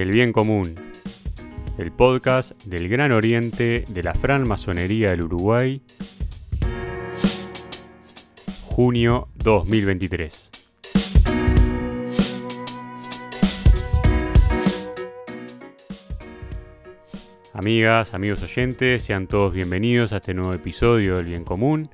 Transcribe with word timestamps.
El 0.00 0.12
Bien 0.12 0.32
Común, 0.32 0.76
el 1.76 1.92
podcast 1.92 2.52
del 2.64 2.88
Gran 2.88 3.12
Oriente 3.12 3.84
de 3.86 4.02
la 4.02 4.14
Masonería 4.46 5.10
del 5.10 5.20
Uruguay, 5.20 5.82
junio 8.64 9.28
2023. 9.34 10.48
Amigas, 17.52 18.14
amigos 18.14 18.42
oyentes, 18.42 19.04
sean 19.04 19.26
todos 19.26 19.52
bienvenidos 19.52 20.14
a 20.14 20.16
este 20.16 20.32
nuevo 20.32 20.54
episodio 20.54 21.16
del 21.16 21.26
Bien 21.26 21.44
Común, 21.44 21.90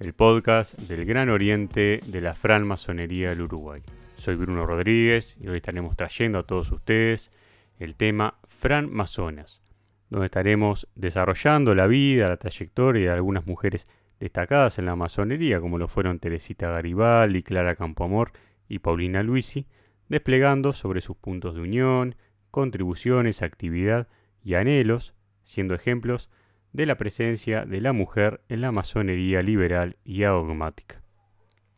el 0.00 0.14
podcast 0.14 0.76
del 0.80 1.04
Gran 1.04 1.30
Oriente 1.30 2.00
de 2.06 2.20
la 2.20 2.34
Masonería 2.64 3.28
del 3.28 3.42
Uruguay. 3.42 3.82
Soy 4.16 4.34
Bruno 4.34 4.66
Rodríguez 4.66 5.36
y 5.38 5.48
hoy 5.48 5.56
estaremos 5.56 5.94
trayendo 5.94 6.38
a 6.38 6.42
todos 6.42 6.72
ustedes 6.72 7.30
el 7.78 7.94
tema 7.94 8.38
Fran 8.48 8.90
Masonas, 8.90 9.62
donde 10.08 10.26
estaremos 10.26 10.88
desarrollando 10.94 11.74
la 11.74 11.86
vida, 11.86 12.28
la 12.28 12.38
trayectoria 12.38 13.10
de 13.10 13.16
algunas 13.16 13.46
mujeres 13.46 13.86
destacadas 14.18 14.78
en 14.78 14.86
la 14.86 14.96
masonería, 14.96 15.60
como 15.60 15.78
lo 15.78 15.86
fueron 15.86 16.18
Teresita 16.18 16.70
Garibaldi, 16.70 17.42
Clara 17.42 17.76
Campoamor 17.76 18.32
y 18.68 18.78
Paulina 18.78 19.22
Luisi, 19.22 19.66
desplegando 20.08 20.72
sobre 20.72 21.02
sus 21.02 21.16
puntos 21.16 21.54
de 21.54 21.60
unión, 21.60 22.16
contribuciones, 22.50 23.42
actividad 23.42 24.08
y 24.42 24.54
anhelos, 24.54 25.14
siendo 25.44 25.74
ejemplos 25.74 26.30
de 26.72 26.86
la 26.86 26.96
presencia 26.96 27.66
de 27.66 27.80
la 27.82 27.92
mujer 27.92 28.40
en 28.48 28.62
la 28.62 28.72
masonería 28.72 29.42
liberal 29.42 29.96
y 30.04 30.22
adogmática. 30.24 31.05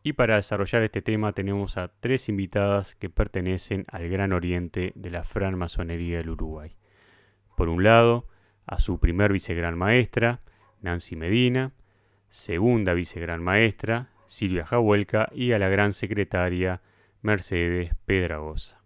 Y 0.09 0.13
para 0.13 0.37
desarrollar 0.37 0.81
este 0.81 1.03
tema 1.03 1.33
tenemos 1.33 1.77
a 1.77 1.89
tres 1.99 2.29
invitadas 2.29 2.95
que 2.95 3.11
pertenecen 3.11 3.85
al 3.91 4.09
Gran 4.09 4.33
Oriente 4.33 4.91
de 4.95 5.11
la 5.11 5.23
francmasonería 5.23 6.17
del 6.17 6.31
Uruguay. 6.31 6.75
Por 7.55 7.69
un 7.69 7.83
lado, 7.83 8.27
a 8.65 8.79
su 8.79 8.99
primer 8.99 9.31
vicegran 9.31 9.77
maestra, 9.77 10.41
Nancy 10.81 11.15
Medina, 11.15 11.73
segunda 12.27 12.95
vicegran 12.95 13.43
maestra, 13.43 14.09
Silvia 14.25 14.65
Jahuelca, 14.65 15.29
y 15.31 15.51
a 15.51 15.59
la 15.59 15.69
gran 15.69 15.93
secretaria, 15.93 16.81
Mercedes 17.21 17.91
Pedragosa. 18.05 18.81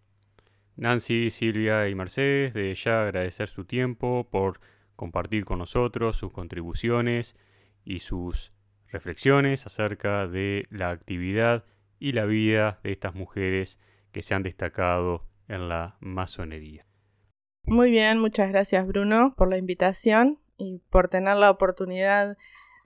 Nancy, 0.75 1.31
Silvia 1.31 1.87
y 1.87 1.95
Mercedes, 1.95 2.53
de 2.53 2.75
ya 2.75 3.01
agradecer 3.03 3.47
su 3.47 3.63
tiempo 3.63 4.27
por 4.29 4.59
compartir 4.97 5.45
con 5.45 5.59
nosotros 5.59 6.17
sus 6.17 6.33
contribuciones 6.33 7.37
y 7.85 7.99
sus 7.99 8.52
reflexiones 8.93 9.65
acerca 9.65 10.27
de 10.27 10.65
la 10.69 10.91
actividad 10.91 11.65
y 11.99 12.13
la 12.13 12.25
vida 12.25 12.79
de 12.83 12.91
estas 12.91 13.15
mujeres 13.15 13.79
que 14.11 14.21
se 14.21 14.35
han 14.35 14.43
destacado 14.43 15.25
en 15.47 15.67
la 15.67 15.97
masonería. 15.99 16.85
Muy 17.65 17.89
bien, 17.89 18.19
muchas 18.19 18.49
gracias 18.49 18.85
Bruno 18.87 19.33
por 19.35 19.49
la 19.49 19.57
invitación 19.57 20.39
y 20.57 20.79
por 20.91 21.09
tener 21.09 21.37
la 21.37 21.49
oportunidad 21.49 22.37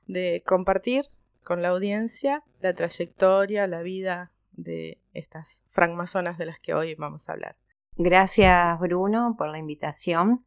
de 0.05 0.43
compartir 0.45 1.05
con 1.43 1.61
la 1.61 1.69
audiencia 1.69 2.43
la 2.61 2.73
trayectoria, 2.73 3.67
la 3.67 3.81
vida 3.81 4.31
de 4.53 4.99
estas 5.13 5.61
francmasonas 5.71 6.37
de 6.37 6.45
las 6.45 6.59
que 6.59 6.73
hoy 6.73 6.95
vamos 6.95 7.27
a 7.27 7.33
hablar. 7.33 7.57
Gracias 7.97 8.79
Bruno 8.79 9.35
por 9.37 9.49
la 9.49 9.57
invitación. 9.57 10.45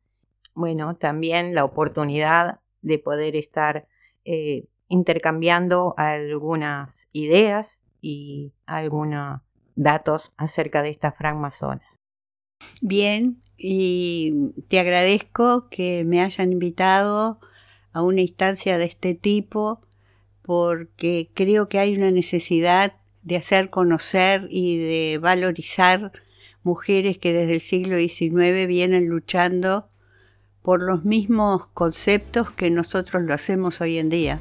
Bueno, 0.54 0.96
también 0.96 1.54
la 1.54 1.64
oportunidad 1.64 2.60
de 2.80 2.98
poder 2.98 3.36
estar 3.36 3.86
eh, 4.24 4.64
intercambiando 4.90 5.94
algunas 5.96 6.90
ideas 7.12 7.78
y 8.02 8.52
algunos 8.66 9.40
datos 9.76 10.32
acerca 10.36 10.82
de 10.82 10.90
estas 10.90 11.16
francmasonas. 11.16 11.86
Bien, 12.82 13.40
y 13.56 14.52
te 14.68 14.78
agradezco 14.78 15.68
que 15.70 16.04
me 16.04 16.20
hayan 16.20 16.52
invitado 16.52 17.40
a 17.92 18.02
una 18.02 18.20
instancia 18.20 18.76
de 18.78 18.84
este 18.84 19.14
tipo 19.14 19.80
porque 20.42 21.30
creo 21.34 21.68
que 21.68 21.78
hay 21.78 21.96
una 21.96 22.10
necesidad 22.10 22.94
de 23.22 23.36
hacer 23.36 23.70
conocer 23.70 24.48
y 24.50 24.78
de 24.78 25.18
valorizar 25.18 26.12
mujeres 26.62 27.18
que 27.18 27.32
desde 27.32 27.54
el 27.54 27.60
siglo 27.60 27.96
XIX 27.96 28.66
vienen 28.66 29.08
luchando 29.08 29.88
por 30.62 30.82
los 30.82 31.04
mismos 31.04 31.66
conceptos 31.68 32.50
que 32.50 32.70
nosotros 32.70 33.22
lo 33.22 33.34
hacemos 33.34 33.80
hoy 33.80 33.98
en 33.98 34.08
día. 34.08 34.40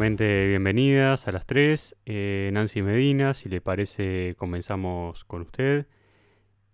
Bienvenidas 0.00 1.28
a 1.28 1.32
las 1.32 1.44
tres. 1.44 1.94
Eh, 2.06 2.48
Nancy 2.54 2.80
Medina, 2.80 3.34
si 3.34 3.50
le 3.50 3.60
parece, 3.60 4.34
comenzamos 4.38 5.26
con 5.26 5.42
usted. 5.42 5.84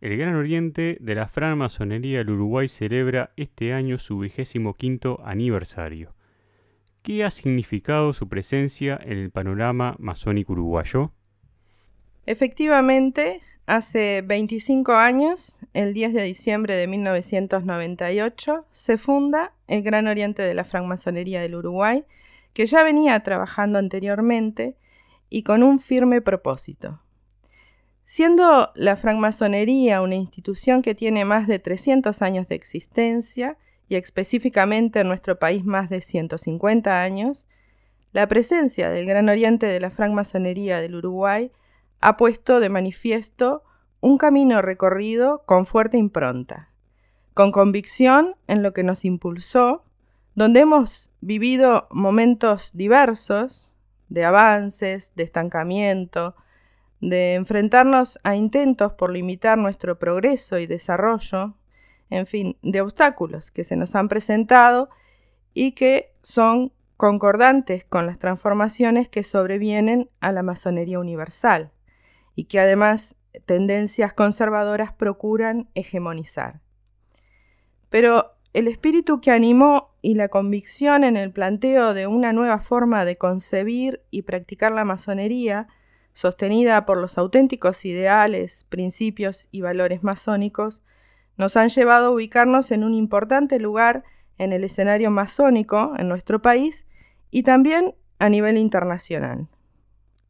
El 0.01 0.17
Gran 0.17 0.37
Oriente 0.37 0.97
de 1.01 1.15
la 1.17 1.27
francmasonería 1.27 2.19
del 2.19 2.31
Uruguay 2.31 2.69
celebra 2.69 3.33
este 3.37 3.73
año 3.73 3.99
su 3.99 4.21
vigésimo 4.21 4.75
quinto 4.75 5.21
aniversario. 5.25 6.15
¿Qué 7.03 7.25
ha 7.25 7.31
significado 7.31 8.13
su 8.13 8.29
presencia 8.29 8.97
en 9.03 9.19
el 9.19 9.31
panorama 9.33 9.97
masónico 9.99 10.53
uruguayo? 10.53 11.11
Efectivamente, 12.27 13.41
hace 13.67 14.23
25 14.25 14.93
años, 14.93 15.59
el 15.75 15.95
10 15.95 16.15
de 16.15 16.23
diciembre 16.23 16.77
de 16.77 16.87
1998, 16.87 18.67
se 18.71 18.99
funda 18.99 19.53
el 19.67 19.83
Gran 19.83 20.07
Oriente 20.07 20.43
de 20.43 20.55
la 20.55 20.63
francmasonería 20.63 21.41
del 21.41 21.57
Uruguay, 21.57 22.05
que 22.57 22.65
ya 22.65 22.83
venía 22.83 23.21
trabajando 23.21 23.79
anteriormente 23.79 24.79
y 25.29 25.43
con 25.43 25.63
un 25.63 25.79
firme 25.79 26.23
propósito. 26.23 27.03
Siendo 28.07 28.73
la 28.75 28.97
francmasonería 28.97 30.01
una 30.01 30.15
institución 30.15 30.81
que 30.81 30.95
tiene 30.95 31.27
más 31.27 31.49
de 31.49 31.59
300 31.59 32.23
años 32.23 32.49
de 32.49 32.55
existencia 32.55 33.59
y 33.91 33.97
específicamente 33.97 35.01
en 35.01 35.09
nuestro 35.09 35.39
país 35.39 35.67
más 35.67 35.91
de 35.91 36.01
150 36.01 37.03
años, 37.03 37.45
la 38.15 38.27
presencia 38.27 38.89
del 38.89 39.05
Gran 39.05 39.29
Oriente 39.29 39.67
de 39.67 39.79
la 39.79 39.91
francmasonería 39.91 40.81
del 40.81 40.95
Uruguay 40.95 41.53
ha 42.01 42.17
puesto 42.17 42.59
de 42.59 42.71
manifiesto 42.71 43.65
un 44.01 44.17
camino 44.17 44.63
recorrido 44.63 45.43
con 45.45 45.67
fuerte 45.67 45.99
impronta, 45.99 46.71
con 47.35 47.53
convicción 47.53 48.35
en 48.47 48.63
lo 48.63 48.73
que 48.73 48.83
nos 48.83 49.05
impulsó 49.05 49.85
donde 50.37 50.61
hemos 50.61 51.11
vivido 51.21 51.89
momentos 51.91 52.71
diversos 52.75 53.75
de 54.09 54.25
avances, 54.25 55.11
de 55.17 55.25
estancamiento, 55.25 56.37
de 57.01 57.35
enfrentarnos 57.35 58.21
a 58.23 58.37
intentos 58.37 58.93
por 58.93 59.11
limitar 59.11 59.57
nuestro 59.57 59.99
progreso 59.99 60.59
y 60.59 60.67
desarrollo, 60.67 61.55
en 62.11 62.27
fin, 62.27 62.57
de 62.63 62.83
obstáculos 62.83 63.51
que 63.51 63.65
se 63.65 63.77
nos 63.77 63.97
han 63.97 64.09
presentado 64.09 64.91
y 65.55 65.73
que 65.73 66.13
son 66.23 66.71
concordantes 66.99 67.85
con 67.85 68.07
las 68.07 68.19
transformaciones 68.19 69.09
que 69.09 69.23
sobrevienen 69.23 70.11
a 70.21 70.33
la 70.33 70.43
masonería 70.43 70.99
universal 70.99 71.73
y 72.35 72.45
que 72.45 72.61
además 72.61 73.17
tendencias 73.47 74.13
conservadoras 74.13 74.93
procuran 74.93 75.71
hegemonizar. 75.75 76.61
Pero 77.89 78.36
el 78.57 78.69
espíritu 78.69 79.21
que 79.21 79.33
animó 79.33 79.91
y 80.01 80.15
la 80.15 80.29
convicción 80.29 81.05
en 81.05 81.19
el 81.19 81.31
planteo 81.31 81.93
de 81.93 82.07
una 82.07 82.33
nueva 82.33 82.59
forma 82.59 83.05
de 83.05 83.19
concebir 83.19 84.01
y 84.11 84.23
practicar 84.23 84.73
la 84.73 84.87
masonería, 84.87 85.69
sostenida 86.15 86.87
por 86.87 86.97
los 86.97 87.19
auténticos 87.19 87.85
ideales, 87.85 88.65
principios 88.71 89.47
y 89.53 89.61
valores 89.61 90.03
masónicos, 90.03 90.83
nos 91.37 91.59
han 91.59 91.69
llevado 91.69 92.07
a 92.07 92.11
ubicarnos 92.13 92.71
en 92.71 92.83
un 92.83 92.95
importante 92.95 93.59
lugar 93.59 94.05
en 94.39 94.55
el 94.55 94.65
escenario 94.65 95.11
masónico 95.11 95.93
en 95.99 96.09
nuestro 96.09 96.41
país 96.41 96.87
y 97.31 97.43
también 97.43 97.95
a 98.19 98.31
nivel 98.31 98.57
internacional. 98.57 99.49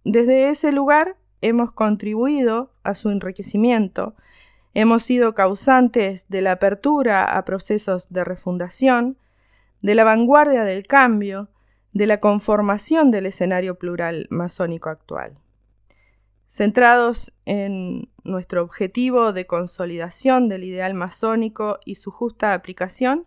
Desde 0.03 0.51
ese 0.51 0.73
lugar 0.73 1.15
hemos 1.43 1.71
contribuido 1.71 2.73
a 2.83 2.97
su 2.97 3.11
enriquecimiento 3.11 4.17
Hemos 4.79 5.05
sido 5.05 5.35
causantes 5.35 6.29
de 6.29 6.43
la 6.43 6.53
apertura 6.53 7.39
a 7.39 7.47
procesos 7.47 8.09
de 8.11 8.25
refundación, 8.25 9.17
de 9.81 9.95
la 9.95 10.05
vanguardia 10.05 10.65
del 10.65 10.87
cambio, 10.87 11.49
de 11.95 12.07
la 12.07 12.21
conformación 12.21 13.11
del 13.11 13.25
escenario 13.25 13.77
plural 13.77 14.27
masónico 14.29 14.91
actual. 14.91 15.39
Centrados 16.51 17.33
en 17.47 18.11
nuestro 18.23 18.63
objetivo 18.63 19.33
de 19.33 19.47
consolidación 19.47 20.51
del 20.51 20.65
ideal 20.65 20.93
masónico 20.93 21.79
y 21.87 21.95
su 21.95 22.11
justa 22.11 22.53
aplicación, 22.53 23.25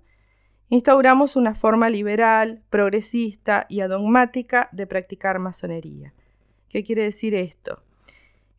instauramos 0.70 1.36
una 1.36 1.56
forma 1.56 1.90
liberal, 1.90 2.62
progresista 2.70 3.66
y 3.70 3.80
adogmática 3.80 4.70
de 4.72 4.86
practicar 4.86 5.40
masonería, 5.40 6.14
¿Qué 6.70 6.84
quiere 6.84 7.02
decir 7.02 7.34
esto? 7.34 7.82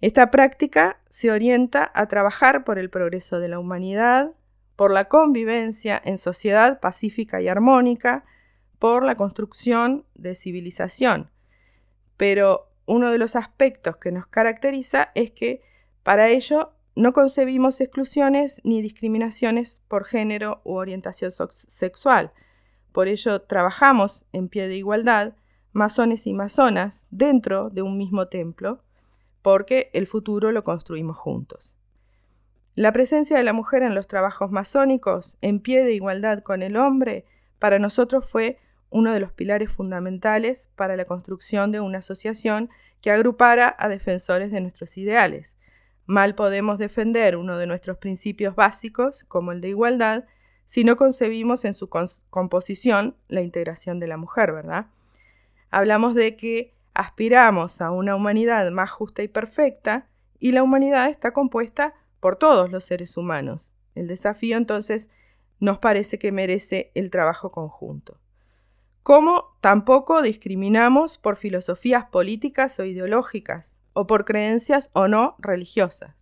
Esta 0.01 0.31
práctica 0.31 0.99
se 1.09 1.31
orienta 1.31 1.91
a 1.95 2.07
trabajar 2.07 2.65
por 2.65 2.79
el 2.79 2.89
progreso 2.89 3.39
de 3.39 3.49
la 3.49 3.59
humanidad, 3.59 4.33
por 4.77 4.91
la 4.91 5.07
convivencia 5.07 6.01
en 6.03 6.17
sociedad 6.17 6.81
pacífica 6.81 7.43
y 7.43 7.49
armónica, 7.49 8.25
por 8.79 9.05
la 9.05 9.15
construcción 9.17 10.07
de 10.15 10.35
civilización. 10.35 11.31
Pero 12.17 12.71
uno 12.87 13.11
de 13.11 13.19
los 13.19 13.37
aspectos 13.37 13.99
que 13.99 14.11
nos 14.11 14.27
caracteriza 14.27 15.11
es 15.15 15.33
que 15.33 15.63
para 16.03 16.29
ello 16.29 16.73
no 16.97 17.13
concebimos 17.13 17.81
exclusiones 17.81 18.61
ni 18.65 18.81
discriminaciones 18.81 19.83
por 19.87 20.07
género 20.07 20.63
u 20.65 20.75
orientación 20.75 21.31
sexual. 21.69 22.33
Por 22.93 23.07
ello 23.07 23.43
trabajamos 23.43 24.25
en 24.33 24.49
pie 24.49 24.67
de 24.67 24.77
igualdad 24.77 25.35
masones 25.73 26.27
y 26.27 26.33
masonas 26.33 27.07
dentro 27.11 27.71
de 27.71 27.83
un 27.83 27.97
mismo 27.97 28.29
templo, 28.29 28.83
porque 29.43 29.91
el 29.93 30.07
futuro 30.07 30.53
lo 30.53 30.65
construimos 30.65 31.17
juntos. 31.17 31.75
La 32.75 32.93
presencia 32.93 33.37
de 33.37 33.43
la 33.43 33.53
mujer 33.53 33.83
en 33.83 33.95
los 33.95 34.07
trabajos 34.07 34.51
masónicos, 34.51 35.37
en 35.41 35.61
pie 35.61 35.83
de 35.83 35.93
igualdad 35.93 36.43
con 36.43 36.63
el 36.63 36.77
hombre, 36.77 37.25
para 37.59 37.79
nosotros 37.79 38.29
fue 38.29 38.59
uno 38.91 39.13
de 39.13 39.21
los 39.21 39.33
pilares 39.33 39.71
fundamentales 39.71 40.69
para 40.77 40.97
la 40.97 41.05
construcción 41.05 41.73
de 41.73 41.81
una 41.81 41.99
asociación 41.99 42.71
que 43.01 43.11
agrupara 43.11 43.75
a 43.79 43.89
defensores 43.89 44.51
de 44.53 44.61
nuestros 44.61 44.97
ideales. 44.99 45.55
Mal 46.07 46.35
podemos 46.35 46.79
defender 46.79 47.37
uno 47.37 47.57
de 47.57 47.67
nuestros 47.67 47.99
principios 47.99 48.57
básicos, 48.57 49.25
como 49.25 49.53
el 49.53 49.61
de 49.61 49.69
igualdad, 49.69 50.25
si 50.67 50.85
no 50.85 50.97
concebimos 50.97 51.65
en 51.65 51.75
su 51.75 51.89
composición 51.89 53.17
la 53.29 53.43
integración 53.43 54.01
de 54.01 54.07
la 54.07 54.17
mujer, 54.17 54.53
¿verdad? 54.53 54.87
Hablamos 55.71 56.15
de 56.15 56.37
que 56.37 56.75
aspiramos 57.01 57.81
a 57.81 57.91
una 57.93 58.15
humanidad 58.15 58.71
más 58.71 58.91
justa 58.91 59.23
y 59.23 59.29
perfecta, 59.29 60.07
y 60.39 60.53
la 60.53 60.63
humanidad 60.63 61.09
está 61.09 61.33
compuesta 61.33 61.95
por 62.21 62.37
todos 62.37 62.71
los 62.71 62.85
seres 62.85 63.17
humanos. 63.17 63.73
El 63.95 64.07
desafío 64.07 64.59
entonces 64.59 65.09
nos 65.61 65.79
parece 65.79 66.19
que 66.19 66.31
merece 66.31 66.93
el 66.95 67.11
trabajo 67.11 67.53
conjunto. 67.53 68.21
Como 69.03 69.57
tampoco 69.63 70.21
discriminamos 70.21 71.17
por 71.17 71.37
filosofías 71.37 72.05
políticas 72.05 72.79
o 72.79 72.85
ideológicas, 72.85 73.79
o 73.95 74.07
por 74.07 74.27
creencias 74.27 74.91
o 74.93 75.09
no 75.09 75.37
religiosas. 75.39 76.15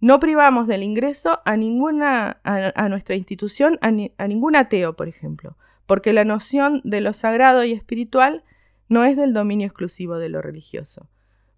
No 0.00 0.20
privamos 0.20 0.66
del 0.66 0.84
ingreso 0.84 1.40
a 1.44 1.58
ninguna 1.58 2.40
a, 2.44 2.88
nuestra 2.88 3.14
institución 3.14 3.78
a, 3.82 3.88
a 3.88 4.26
ningún 4.26 4.56
ateo, 4.56 4.96
por 4.96 5.06
ejemplo, 5.06 5.58
porque 5.84 6.14
la 6.14 6.24
noción 6.24 6.80
de 6.82 7.02
lo 7.02 7.12
sagrado 7.12 7.62
y 7.64 7.72
espiritual 7.72 8.42
no 8.88 9.04
es 9.04 9.16
del 9.16 9.32
dominio 9.32 9.66
exclusivo 9.66 10.16
de 10.16 10.28
lo 10.28 10.42
religioso. 10.42 11.08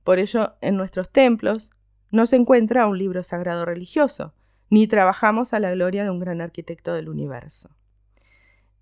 Por 0.05 0.19
ello, 0.19 0.55
en 0.61 0.77
nuestros 0.77 1.11
templos 1.11 1.71
no 2.11 2.27
se 2.27 2.37
encuentra 2.37 2.87
un 2.87 2.99
libro 2.99 3.23
sagrado 3.23 3.65
religioso, 3.65 4.35
ni 4.69 4.87
trabajamos 4.87 5.53
a 5.53 5.61
la 5.61 5.73
gloria 5.73 6.05
de 6.05 6.11
un 6.11 6.21
gran 6.21 6.41
arquitecto 6.41 6.93
del 6.95 7.09
universo. 7.09 7.71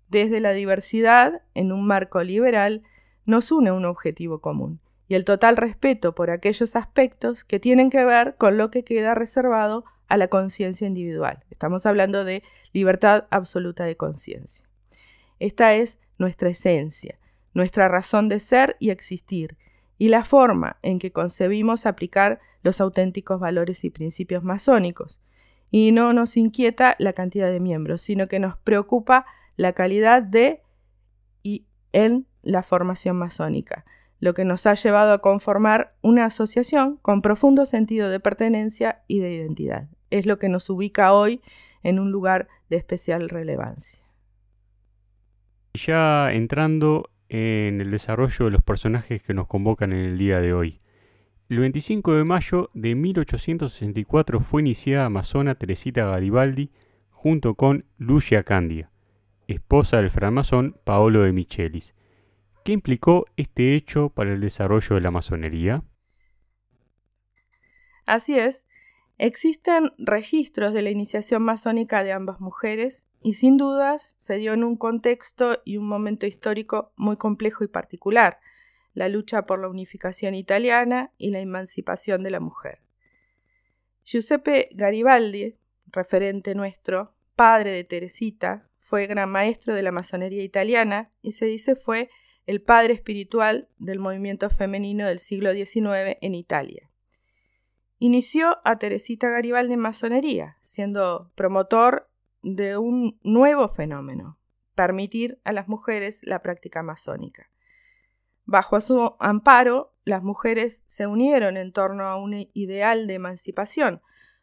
Desde 0.07 0.39
la 0.39 0.53
diversidad, 0.53 1.41
en 1.53 1.71
un 1.71 1.85
marco 1.85 2.23
liberal, 2.23 2.83
nos 3.25 3.51
une 3.51 3.71
un 3.71 3.85
objetivo 3.85 4.39
común, 4.39 4.79
y 5.07 5.15
el 5.15 5.25
total 5.25 5.57
respeto 5.57 6.15
por 6.15 6.31
aquellos 6.31 6.75
aspectos 6.75 7.43
que 7.43 7.59
tienen 7.59 7.89
que 7.89 8.03
ver 8.03 8.35
con 8.35 8.57
lo 8.57 8.71
que 8.71 8.83
queda 8.83 9.13
reservado 9.13 9.85
a 10.07 10.17
la 10.17 10.27
conciencia 10.27 10.87
individual. 10.87 11.43
Estamos 11.51 11.85
hablando 11.85 12.25
de 12.25 12.43
libertad 12.73 13.25
absoluta 13.29 13.83
de 13.83 13.97
conciencia. 13.97 14.67
Esta 15.39 15.75
es 15.75 15.99
nuestra 16.17 16.49
esencia, 16.49 17.19
nuestra 17.59 17.89
razón 17.89 18.29
de 18.29 18.39
ser 18.39 18.77
y 18.79 18.89
existir, 18.89 19.57
y 19.97 20.07
la 20.07 20.23
forma 20.23 20.77
en 20.81 20.97
que 20.97 21.11
concebimos 21.11 21.85
aplicar 21.85 22.39
los 22.63 22.79
auténticos 22.79 23.41
valores 23.41 23.83
y 23.83 23.89
principios 23.89 24.45
masónicos. 24.45 25.19
Y 25.69 25.91
no 25.91 26.13
nos 26.13 26.37
inquieta 26.37 26.95
la 26.99 27.11
cantidad 27.11 27.51
de 27.51 27.59
miembros, 27.59 28.01
sino 28.01 28.27
que 28.27 28.39
nos 28.39 28.55
preocupa 28.57 29.25
la 29.57 29.73
calidad 29.73 30.23
de 30.23 30.61
y 31.43 31.65
en 31.91 32.27
la 32.43 32.63
formación 32.63 33.17
masónica, 33.17 33.83
lo 34.21 34.33
que 34.33 34.45
nos 34.45 34.65
ha 34.65 34.75
llevado 34.75 35.11
a 35.11 35.19
conformar 35.19 35.93
una 36.01 36.23
asociación 36.23 36.95
con 37.01 37.21
profundo 37.21 37.65
sentido 37.65 38.09
de 38.09 38.21
pertenencia 38.21 39.01
y 39.09 39.19
de 39.19 39.33
identidad. 39.33 39.89
Es 40.11 40.25
lo 40.25 40.39
que 40.39 40.47
nos 40.47 40.69
ubica 40.69 41.11
hoy 41.11 41.41
en 41.83 41.99
un 41.99 42.09
lugar 42.09 42.47
de 42.69 42.77
especial 42.77 43.27
relevancia. 43.27 44.01
Ya 45.73 46.31
entrando 46.31 47.09
en 47.29 47.79
el 47.79 47.91
desarrollo 47.91 48.45
de 48.45 48.51
los 48.51 48.61
personajes 48.63 49.21
que 49.21 49.33
nos 49.33 49.47
convocan 49.47 49.93
en 49.93 49.99
el 49.99 50.17
día 50.17 50.39
de 50.39 50.53
hoy. 50.53 50.81
El 51.47 51.59
25 51.59 52.13
de 52.13 52.23
mayo 52.23 52.69
de 52.73 52.93
1864 52.95 54.39
fue 54.41 54.61
iniciada 54.61 55.05
Amazona 55.05 55.55
Teresita 55.55 56.05
Garibaldi 56.05 56.71
junto 57.09 57.55
con 57.55 57.85
Lucia 57.97 58.43
Candia, 58.43 58.91
esposa 59.47 59.97
del 59.97 60.11
francmasón 60.11 60.79
Paolo 60.83 61.23
de 61.23 61.31
Michelis. 61.31 61.95
¿Qué 62.63 62.71
implicó 62.71 63.25
este 63.35 63.73
hecho 63.73 64.09
para 64.09 64.31
el 64.31 64.41
desarrollo 64.41 64.95
de 64.95 65.01
la 65.01 65.11
masonería? 65.11 65.83
Así 68.05 68.37
es, 68.37 68.67
existen 69.17 69.91
registros 69.97 70.73
de 70.73 70.83
la 70.83 70.91
iniciación 70.91 71.41
masónica 71.41 72.03
de 72.03 72.11
ambas 72.11 72.39
mujeres 72.39 73.08
y 73.21 73.33
sin 73.33 73.57
dudas 73.57 74.15
se 74.17 74.37
dio 74.37 74.53
en 74.53 74.63
un 74.63 74.77
contexto 74.77 75.61
y 75.65 75.77
un 75.77 75.87
momento 75.87 76.25
histórico 76.25 76.91
muy 76.95 77.17
complejo 77.17 77.63
y 77.63 77.67
particular, 77.67 78.39
la 78.93 79.09
lucha 79.09 79.43
por 79.43 79.59
la 79.59 79.69
unificación 79.69 80.35
italiana 80.35 81.11
y 81.17 81.31
la 81.31 81.39
emancipación 81.39 82.23
de 82.23 82.31
la 82.31 82.39
mujer. 82.39 82.79
Giuseppe 84.05 84.69
Garibaldi, 84.71 85.55
referente 85.91 86.55
nuestro, 86.55 87.13
padre 87.35 87.71
de 87.71 87.83
Teresita, 87.83 88.67
fue 88.79 89.05
gran 89.05 89.29
maestro 89.29 89.75
de 89.75 89.83
la 89.83 89.91
masonería 89.91 90.43
italiana 90.43 91.11
y 91.21 91.33
se 91.33 91.45
dice 91.45 91.75
fue 91.75 92.09
el 92.47 92.61
padre 92.61 92.95
espiritual 92.95 93.67
del 93.77 93.99
movimiento 93.99 94.49
femenino 94.49 95.07
del 95.07 95.19
siglo 95.19 95.53
XIX 95.53 96.17
en 96.21 96.33
Italia. 96.33 96.89
Inició 97.99 98.57
a 98.63 98.79
Teresita 98.79 99.29
Garibaldi 99.29 99.73
en 99.73 99.79
masonería, 99.79 100.57
siendo 100.63 101.31
promotor 101.35 102.09
de 102.41 102.77
un 102.77 103.19
nuevo 103.23 103.69
fenómeno, 103.69 104.37
permitir 104.75 105.39
a 105.43 105.51
las 105.51 105.67
mujeres 105.67 106.19
la 106.23 106.41
práctica 106.41 106.83
masónica. 106.83 107.49
Bajo 108.45 108.81
su 108.81 109.15
amparo, 109.19 109.93
las 110.05 110.23
mujeres 110.23 110.83
se 110.85 111.05
unieron 111.05 111.57
en 111.57 111.71
torno 111.71 112.07
a 112.07 112.15
un 112.15 112.49
ideal 112.53 113.05
de 113.05 113.13
emancipación, 113.15 114.01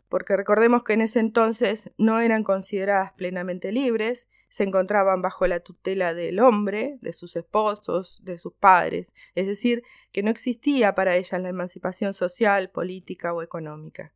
porque 0.08 0.36
recordemos 0.36 0.84
que 0.84 0.92
en 0.92 1.00
ese 1.00 1.18
entonces 1.18 1.90
no 1.98 2.20
eran 2.20 2.44
consideradas 2.44 3.12
plenamente 3.14 3.72
libres, 3.72 4.28
se 4.48 4.62
encontraban 4.62 5.22
bajo 5.22 5.46
la 5.46 5.60
tutela 5.60 6.14
del 6.14 6.38
hombre, 6.38 6.98
de 7.00 7.12
sus 7.12 7.34
esposos, 7.34 8.20
de 8.24 8.38
sus 8.38 8.52
padres, 8.52 9.08
es 9.34 9.46
decir, 9.46 9.82
que 10.12 10.22
no 10.22 10.30
existía 10.30 10.94
para 10.94 11.16
ellas 11.16 11.40
la 11.42 11.48
emancipación 11.48 12.14
social, 12.14 12.70
política 12.70 13.32
o 13.34 13.42
económica. 13.42 14.12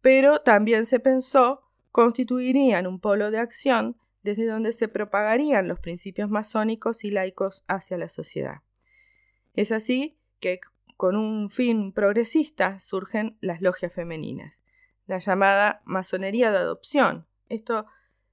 Pero 0.00 0.40
también 0.40 0.84
se 0.86 0.98
pensó 0.98 1.62
constituirían 1.92 2.86
un 2.86 2.98
polo 2.98 3.30
de 3.30 3.38
acción 3.38 3.96
desde 4.22 4.46
donde 4.46 4.72
se 4.72 4.88
propagarían 4.88 5.68
los 5.68 5.78
principios 5.78 6.30
masónicos 6.30 7.04
y 7.04 7.10
laicos 7.10 7.64
hacia 7.68 7.98
la 7.98 8.08
sociedad. 8.08 8.62
Es 9.54 9.72
así 9.72 10.16
que 10.40 10.60
con 10.96 11.16
un 11.16 11.50
fin 11.50 11.92
progresista 11.92 12.78
surgen 12.78 13.36
las 13.40 13.60
logias 13.60 13.92
femeninas, 13.92 14.58
la 15.06 15.18
llamada 15.18 15.82
masonería 15.84 16.50
de 16.50 16.58
adopción. 16.58 17.26
Esto 17.48 17.86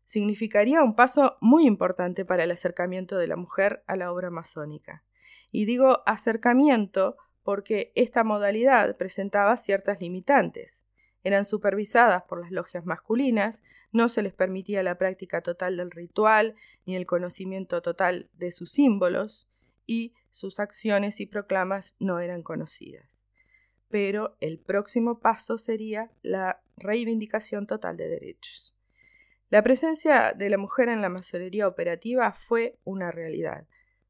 significaría 0.05 0.83
un 0.83 0.95
paso 0.95 1.37
muy 1.41 1.65
importante 1.65 2.25
para 2.25 2.43
el 2.43 2.51
acercamiento 2.51 3.17
de 3.17 3.27
la 3.27 3.35
mujer 3.35 3.83
a 3.87 3.95
la 3.95 4.11
obra 4.11 4.29
masónica. 4.29 5.03
Y 5.51 5.65
digo 5.65 6.03
acercamiento 6.05 7.17
porque 7.43 7.91
esta 7.95 8.23
modalidad 8.23 8.95
presentaba 8.97 9.57
ciertas 9.57 9.99
limitantes 9.99 10.78
eran 11.23 11.45
supervisadas 11.45 12.23
por 12.23 12.41
las 12.41 12.51
logias 12.51 12.85
masculinas, 12.85 13.61
no 13.91 14.09
se 14.09 14.21
les 14.21 14.33
permitía 14.33 14.83
la 14.83 14.97
práctica 14.97 15.41
total 15.41 15.77
del 15.77 15.91
ritual 15.91 16.55
ni 16.85 16.95
el 16.95 17.05
conocimiento 17.05 17.81
total 17.81 18.29
de 18.33 18.51
sus 18.51 18.71
símbolos, 18.71 19.49
y 19.89 20.13
sus 20.29 20.59
acciones 20.59 21.19
y 21.19 21.25
proclamas 21.25 21.95
no 21.97 22.19
eran 22.19 22.43
conocidas. 22.43 23.09
Pero 23.89 24.37
el 24.39 24.59
próximo 24.59 25.19
paso 25.19 25.57
sería 25.57 26.11
la 26.21 26.61
reivindicación 26.77 27.65
total 27.65 27.97
de 27.97 28.07
derechos. 28.07 28.75
La 29.49 29.63
presencia 29.63 30.33
de 30.33 30.47
la 30.51 30.59
mujer 30.59 30.89
en 30.89 31.01
la 31.01 31.09
masonería 31.09 31.67
operativa 31.67 32.33
fue 32.33 32.77
una 32.83 33.09
realidad. 33.09 33.65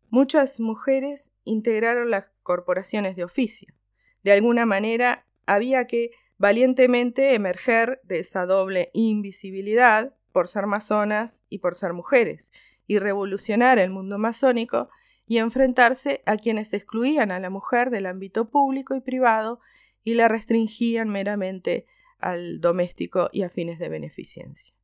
Muchas 0.09 0.59
mujeres 0.59 1.31
integraron 1.45 2.11
las 2.11 2.25
corporaciones 2.43 3.15
de 3.15 3.23
oficio. 3.23 3.73
De 4.21 4.33
alguna 4.33 4.65
manera 4.65 5.25
había 5.45 5.87
que 5.87 6.11
valientemente 6.39 7.35
emerger 7.35 7.99
de 8.03 8.19
esa 8.19 8.45
doble 8.45 8.89
invisibilidad 8.93 10.13
por 10.31 10.47
ser 10.47 10.65
masonas 10.65 11.43
y 11.49 11.59
por 11.59 11.75
ser 11.75 11.93
mujeres, 11.93 12.49
y 12.87 12.97
revolucionar 12.97 13.77
el 13.77 13.91
mundo 13.91 14.17
masónico, 14.17 14.89
y 15.27 15.37
enfrentarse 15.37 16.23
a 16.25 16.37
quienes 16.37 16.73
excluían 16.73 17.29
a 17.29 17.39
la 17.39 17.51
mujer 17.51 17.91
del 17.91 18.07
ámbito 18.07 18.49
público 18.49 18.95
y 18.95 19.01
privado 19.01 19.59
y 20.03 20.15
la 20.15 20.27
restringían 20.27 21.09
meramente 21.09 21.85
al 22.17 22.59
doméstico 22.61 23.29
y 23.31 23.43
a 23.43 23.49
fines 23.49 23.77
de 23.77 23.89
beneficencia. 23.89 24.78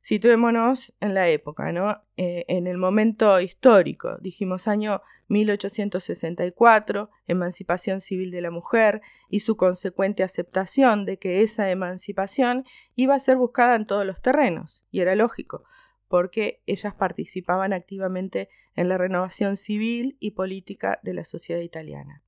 Situémonos 0.00 0.94
en 1.00 1.14
la 1.14 1.28
época, 1.28 1.72
¿no? 1.72 2.00
Eh, 2.16 2.44
en 2.48 2.66
el 2.66 2.78
momento 2.78 3.40
histórico, 3.40 4.16
dijimos 4.20 4.68
año 4.68 5.02
1864, 5.28 7.10
emancipación 7.26 8.00
civil 8.00 8.30
de 8.30 8.40
la 8.40 8.50
mujer 8.50 9.02
y 9.28 9.40
su 9.40 9.56
consecuente 9.56 10.22
aceptación 10.22 11.04
de 11.04 11.18
que 11.18 11.42
esa 11.42 11.70
emancipación 11.70 12.64
iba 12.96 13.14
a 13.14 13.18
ser 13.18 13.36
buscada 13.36 13.76
en 13.76 13.86
todos 13.86 14.06
los 14.06 14.22
terrenos, 14.22 14.84
y 14.90 15.00
era 15.00 15.14
lógico, 15.14 15.64
porque 16.08 16.62
ellas 16.66 16.94
participaban 16.94 17.72
activamente 17.72 18.48
en 18.74 18.88
la 18.88 18.96
renovación 18.96 19.56
civil 19.56 20.16
y 20.20 20.30
política 20.30 20.98
de 21.02 21.14
la 21.14 21.24
sociedad 21.24 21.60
italiana. 21.60 22.22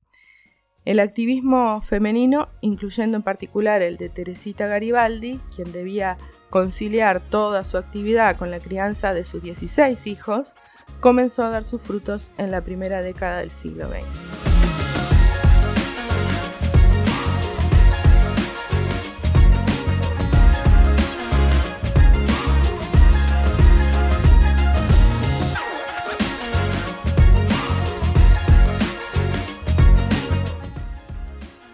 El 0.83 0.99
activismo 0.99 1.81
femenino, 1.83 2.49
incluyendo 2.61 3.15
en 3.15 3.23
particular 3.23 3.83
el 3.83 3.97
de 3.97 4.09
Teresita 4.09 4.65
Garibaldi, 4.65 5.39
quien 5.55 5.71
debía 5.71 6.17
conciliar 6.49 7.21
toda 7.21 7.63
su 7.63 7.77
actividad 7.77 8.35
con 8.35 8.49
la 8.49 8.59
crianza 8.59 9.13
de 9.13 9.23
sus 9.23 9.43
16 9.43 10.07
hijos, 10.07 10.53
comenzó 10.99 11.43
a 11.43 11.49
dar 11.49 11.65
sus 11.65 11.81
frutos 11.81 12.31
en 12.37 12.49
la 12.49 12.61
primera 12.61 13.03
década 13.03 13.39
del 13.39 13.51
siglo 13.51 13.87
XX. 13.89 14.50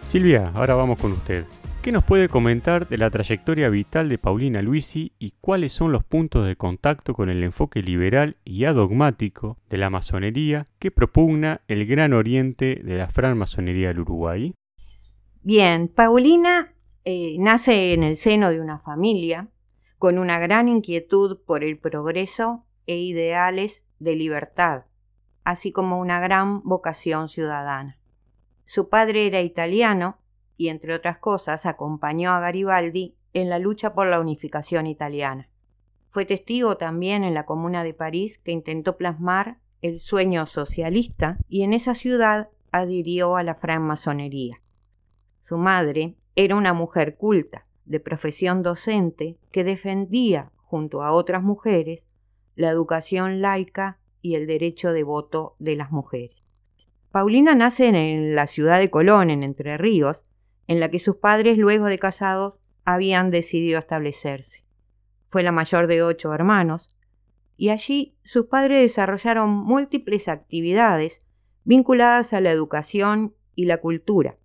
Silvia, 0.08 0.50
ahora 0.54 0.74
vamos 0.74 0.98
con 0.98 1.12
usted. 1.12 1.44
¿Qué 1.82 1.92
nos 1.92 2.02
puede 2.02 2.30
comentar 2.30 2.88
de 2.88 2.96
la 2.96 3.10
trayectoria 3.10 3.68
vital 3.68 4.08
de 4.08 4.16
Paulina 4.16 4.62
Luisi 4.62 5.12
y 5.18 5.34
cuáles 5.38 5.74
son 5.74 5.92
los 5.92 6.02
puntos 6.02 6.46
de 6.46 6.56
contacto 6.56 7.12
con 7.12 7.28
el 7.28 7.44
enfoque 7.44 7.82
liberal 7.82 8.38
y 8.42 8.64
adogmático 8.64 9.58
de 9.68 9.76
la 9.76 9.90
masonería 9.90 10.64
que 10.78 10.90
propugna 10.90 11.60
el 11.68 11.84
Gran 11.84 12.14
Oriente 12.14 12.80
de 12.82 12.96
la 12.96 13.08
francmasonería 13.08 13.88
del 13.88 14.00
Uruguay? 14.00 14.54
Bien, 15.42 15.88
Paulina 15.88 16.72
eh, 17.04 17.36
nace 17.38 17.92
en 17.92 18.02
el 18.02 18.16
seno 18.16 18.48
de 18.48 18.62
una 18.62 18.78
familia 18.78 19.48
con 19.98 20.16
una 20.16 20.38
gran 20.38 20.68
inquietud 20.68 21.40
por 21.44 21.62
el 21.62 21.76
progreso 21.76 22.64
e 22.86 22.96
ideales 22.96 23.84
de 23.98 24.16
libertad, 24.16 24.84
así 25.44 25.70
como 25.70 26.00
una 26.00 26.18
gran 26.18 26.62
vocación 26.62 27.28
ciudadana. 27.28 27.97
Su 28.68 28.90
padre 28.90 29.26
era 29.26 29.40
italiano 29.40 30.18
y, 30.58 30.68
entre 30.68 30.92
otras 30.92 31.16
cosas, 31.16 31.64
acompañó 31.64 32.32
a 32.32 32.40
Garibaldi 32.40 33.14
en 33.32 33.48
la 33.48 33.58
lucha 33.58 33.94
por 33.94 34.08
la 34.08 34.20
unificación 34.20 34.86
italiana. 34.86 35.48
Fue 36.10 36.26
testigo 36.26 36.76
también 36.76 37.24
en 37.24 37.32
la 37.32 37.46
Comuna 37.46 37.82
de 37.82 37.94
París 37.94 38.38
que 38.44 38.52
intentó 38.52 38.98
plasmar 38.98 39.56
el 39.80 40.00
sueño 40.00 40.44
socialista 40.44 41.38
y 41.48 41.62
en 41.62 41.72
esa 41.72 41.94
ciudad 41.94 42.50
adhirió 42.70 43.36
a 43.36 43.42
la 43.42 43.54
francmasonería. 43.54 44.60
Su 45.40 45.56
madre 45.56 46.16
era 46.36 46.54
una 46.54 46.74
mujer 46.74 47.16
culta, 47.16 47.64
de 47.86 48.00
profesión 48.00 48.62
docente, 48.62 49.38
que 49.50 49.64
defendía, 49.64 50.50
junto 50.58 51.02
a 51.02 51.12
otras 51.12 51.42
mujeres, 51.42 52.02
la 52.54 52.68
educación 52.68 53.40
laica 53.40 53.96
y 54.20 54.34
el 54.34 54.46
derecho 54.46 54.92
de 54.92 55.04
voto 55.04 55.56
de 55.58 55.74
las 55.74 55.90
mujeres. 55.90 56.37
Paulina 57.18 57.56
nace 57.56 57.88
en 57.88 58.36
la 58.36 58.46
ciudad 58.46 58.78
de 58.78 58.90
Colón, 58.90 59.30
en 59.30 59.42
Entre 59.42 59.76
Ríos, 59.76 60.22
en 60.68 60.78
la 60.78 60.88
que 60.88 61.00
sus 61.00 61.16
padres, 61.16 61.58
luego 61.58 61.86
de 61.86 61.98
casados, 61.98 62.54
habían 62.84 63.32
decidido 63.32 63.80
establecerse. 63.80 64.62
Fue 65.28 65.42
la 65.42 65.50
mayor 65.50 65.88
de 65.88 66.04
ocho 66.04 66.32
hermanos, 66.32 66.94
y 67.56 67.70
allí 67.70 68.14
sus 68.22 68.46
padres 68.46 68.82
desarrollaron 68.82 69.50
múltiples 69.50 70.28
actividades 70.28 71.20
vinculadas 71.64 72.32
a 72.34 72.40
la 72.40 72.52
educación 72.52 73.34
y 73.56 73.64
la 73.64 73.78
cultura, 73.78 74.36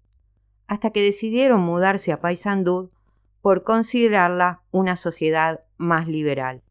hasta 0.66 0.90
que 0.90 1.04
decidieron 1.04 1.62
mudarse 1.62 2.12
a 2.12 2.22
Paysandú 2.22 2.90
por 3.44 3.62
considerarla 3.62 4.64
una 4.72 4.96
sociedad 4.96 5.60
más 5.78 6.08
liberal. 6.08 6.64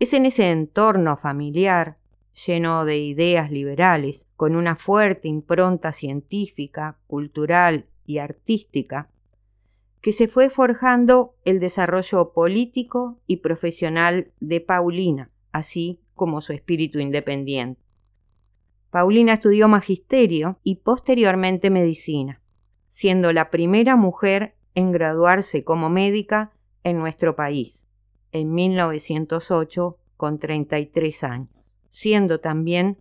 Es 0.00 0.12
en 0.14 0.26
ese 0.26 0.50
entorno 0.50 1.16
familiar, 1.16 1.96
lleno 2.44 2.84
de 2.84 2.98
ideas 2.98 3.52
liberales, 3.52 4.25
con 4.36 4.54
una 4.54 4.76
fuerte 4.76 5.28
impronta 5.28 5.92
científica, 5.92 6.98
cultural 7.06 7.86
y 8.04 8.18
artística, 8.18 9.08
que 10.00 10.12
se 10.12 10.28
fue 10.28 10.50
forjando 10.50 11.34
el 11.44 11.58
desarrollo 11.58 12.32
político 12.32 13.18
y 13.26 13.38
profesional 13.38 14.30
de 14.40 14.60
Paulina, 14.60 15.30
así 15.52 16.00
como 16.14 16.40
su 16.40 16.52
espíritu 16.52 17.00
independiente. 17.00 17.80
Paulina 18.90 19.34
estudió 19.34 19.68
magisterio 19.68 20.58
y 20.62 20.76
posteriormente 20.76 21.70
medicina, 21.70 22.40
siendo 22.90 23.32
la 23.32 23.50
primera 23.50 23.96
mujer 23.96 24.54
en 24.74 24.92
graduarse 24.92 25.64
como 25.64 25.90
médica 25.90 26.52
en 26.84 26.98
nuestro 26.98 27.34
país, 27.34 27.82
en 28.32 28.54
1908 28.54 29.96
con 30.16 30.38
33 30.38 31.24
años, 31.24 31.48
siendo 31.90 32.40
también 32.40 32.98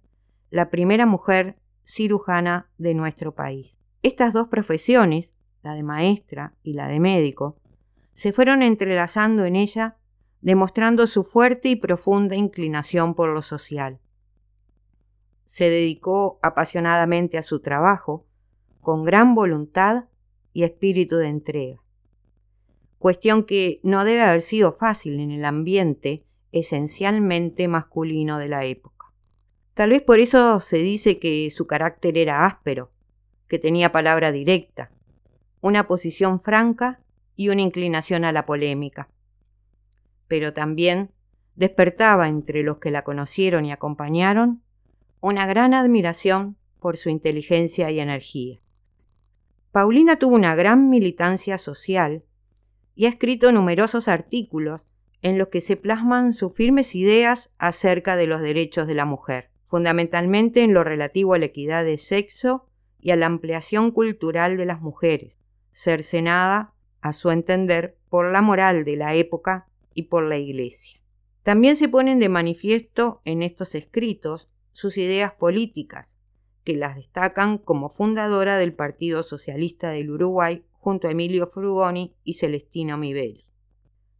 la 0.50 0.70
primera 0.70 1.06
mujer 1.06 1.56
cirujana 1.84 2.70
de 2.78 2.94
nuestro 2.94 3.34
país. 3.34 3.76
Estas 4.04 4.34
dos 4.34 4.48
profesiones, 4.48 5.32
la 5.64 5.74
de 5.74 5.84
maestra 5.84 6.54
y 6.64 6.74
la 6.74 6.88
de 6.88 7.00
médico, 7.00 7.58
se 8.14 8.32
fueron 8.32 8.62
entrelazando 8.62 9.46
en 9.46 9.56
ella, 9.56 9.98
demostrando 10.42 11.08
su 11.08 11.24
fuerte 11.24 11.70
y 11.70 11.76
profunda 11.76 12.36
inclinación 12.36 13.14
por 13.14 13.30
lo 13.30 13.42
social. 13.42 14.00
Se 15.46 15.70
dedicó 15.70 16.40
apasionadamente 16.42 17.38
a 17.38 17.44
su 17.44 17.60
trabajo, 17.60 18.26
con 18.82 19.04
gran 19.04 19.36
voluntad 19.36 20.06
y 20.54 20.64
espíritu 20.64 21.18
de 21.18 21.28
entrega. 21.28 21.82
Cuestión 23.00 23.44
que 23.44 23.80
no 23.84 24.06
debe 24.06 24.22
haber 24.22 24.42
sido 24.42 24.74
fácil 24.74 25.20
en 25.20 25.32
el 25.32 25.46
ambiente 25.46 26.24
esencialmente 26.52 27.68
masculino 27.68 28.38
de 28.38 28.48
la 28.48 28.66
época. 28.66 28.95
Tal 29.76 29.90
vez 29.90 30.02
por 30.02 30.20
eso 30.22 30.62
se 30.62 30.78
dice 30.78 31.20
que 31.20 31.52
su 31.52 31.68
carácter 31.68 32.18
era 32.18 32.46
áspero, 32.46 32.92
que 33.50 33.60
tenía 33.60 33.92
palabra 33.92 34.32
directa, 34.32 34.90
una 35.60 35.86
posición 35.86 36.40
franca 36.40 37.02
y 37.36 37.50
una 37.50 37.62
inclinación 37.62 38.24
a 38.24 38.32
la 38.32 38.46
polémica. 38.46 39.10
Pero 40.30 40.54
también 40.54 41.12
despertaba 41.58 42.30
entre 42.30 42.64
los 42.64 42.78
que 42.78 42.90
la 42.90 43.04
conocieron 43.04 43.66
y 43.66 43.74
acompañaron 43.74 44.62
una 45.20 45.46
gran 45.46 45.74
admiración 45.74 46.56
por 46.80 46.96
su 46.96 47.10
inteligencia 47.10 47.92
y 47.92 48.00
energía. 48.00 48.62
Paulina 49.74 50.18
tuvo 50.20 50.36
una 50.36 50.56
gran 50.56 50.90
militancia 50.90 51.58
social 51.58 52.24
y 52.96 53.08
ha 53.08 53.10
escrito 53.10 53.52
numerosos 53.52 54.08
artículos 54.08 54.88
en 55.22 55.38
los 55.38 55.50
que 55.50 55.60
se 55.60 55.76
plasman 55.76 56.32
sus 56.32 56.54
firmes 56.54 56.96
ideas 56.96 57.52
acerca 57.58 58.16
de 58.16 58.28
los 58.28 58.40
derechos 58.40 58.88
de 58.88 58.94
la 58.94 59.04
mujer 59.04 59.50
fundamentalmente 59.76 60.64
en 60.64 60.74
lo 60.74 60.86
relativo 60.86 61.34
a 61.34 61.38
la 61.38 61.48
equidad 61.48 61.84
de 61.84 61.98
sexo 61.98 62.66
y 63.02 63.12
a 63.12 63.18
la 63.18 63.26
ampliación 63.26 63.92
cultural 63.92 64.56
de 64.56 64.66
las 64.66 64.80
mujeres, 64.80 65.38
cercenada, 65.74 66.72
a 67.02 67.12
su 67.12 67.30
entender, 67.30 67.98
por 68.08 68.32
la 68.32 68.42
moral 68.42 68.86
de 68.86 68.96
la 68.96 69.16
época 69.16 69.68
y 69.94 70.04
por 70.04 70.24
la 70.24 70.38
Iglesia. 70.38 71.02
También 71.44 71.76
se 71.76 71.90
ponen 71.90 72.20
de 72.20 72.30
manifiesto 72.30 73.20
en 73.26 73.42
estos 73.42 73.76
escritos 73.76 74.48
sus 74.72 74.98
ideas 74.98 75.34
políticas, 75.34 76.16
que 76.64 76.78
las 76.78 76.96
destacan 76.96 77.58
como 77.58 77.90
fundadora 77.90 78.58
del 78.58 78.72
Partido 78.72 79.24
Socialista 79.24 79.90
del 79.90 80.10
Uruguay 80.10 80.64
junto 80.80 81.10
a 81.10 81.12
Emilio 81.12 81.48
Frugoni 81.48 82.16
y 82.24 82.36
Celestino 82.36 82.98
Mibeli. 82.98 83.44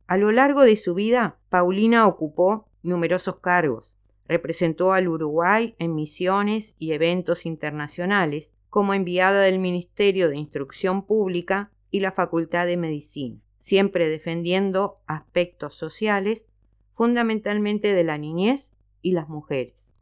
A 0.06 0.18
lo 0.18 0.34
largo 0.34 0.64
de 0.64 0.76
su 0.76 0.96
vida, 0.96 1.38
Paulina 1.48 2.08
ocupó 2.08 2.68
numerosos 2.84 3.38
cargos, 3.38 3.95
Representó 4.28 4.94
al 4.94 5.08
Uruguay 5.08 5.76
en 5.78 5.96
misiones 5.96 6.74
y 6.80 6.94
eventos 6.94 7.46
internacionales 7.46 8.52
como 8.70 8.94
enviada 8.94 9.42
del 9.42 9.60
Ministerio 9.60 10.30
de 10.30 10.38
Instrucción 10.38 11.06
Pública 11.06 11.72
y 11.92 12.00
la 12.00 12.12
Facultad 12.12 12.66
de 12.66 12.76
Medicina, 12.76 13.38
siempre 13.60 14.10
defendiendo 14.10 14.98
aspectos 15.08 15.76
sociales, 15.76 16.46
fundamentalmente 16.94 17.94
de 17.94 18.04
la 18.04 18.18
niñez 18.18 18.74
y 19.02 19.12
las 19.12 19.30
mujeres. 19.30 19.94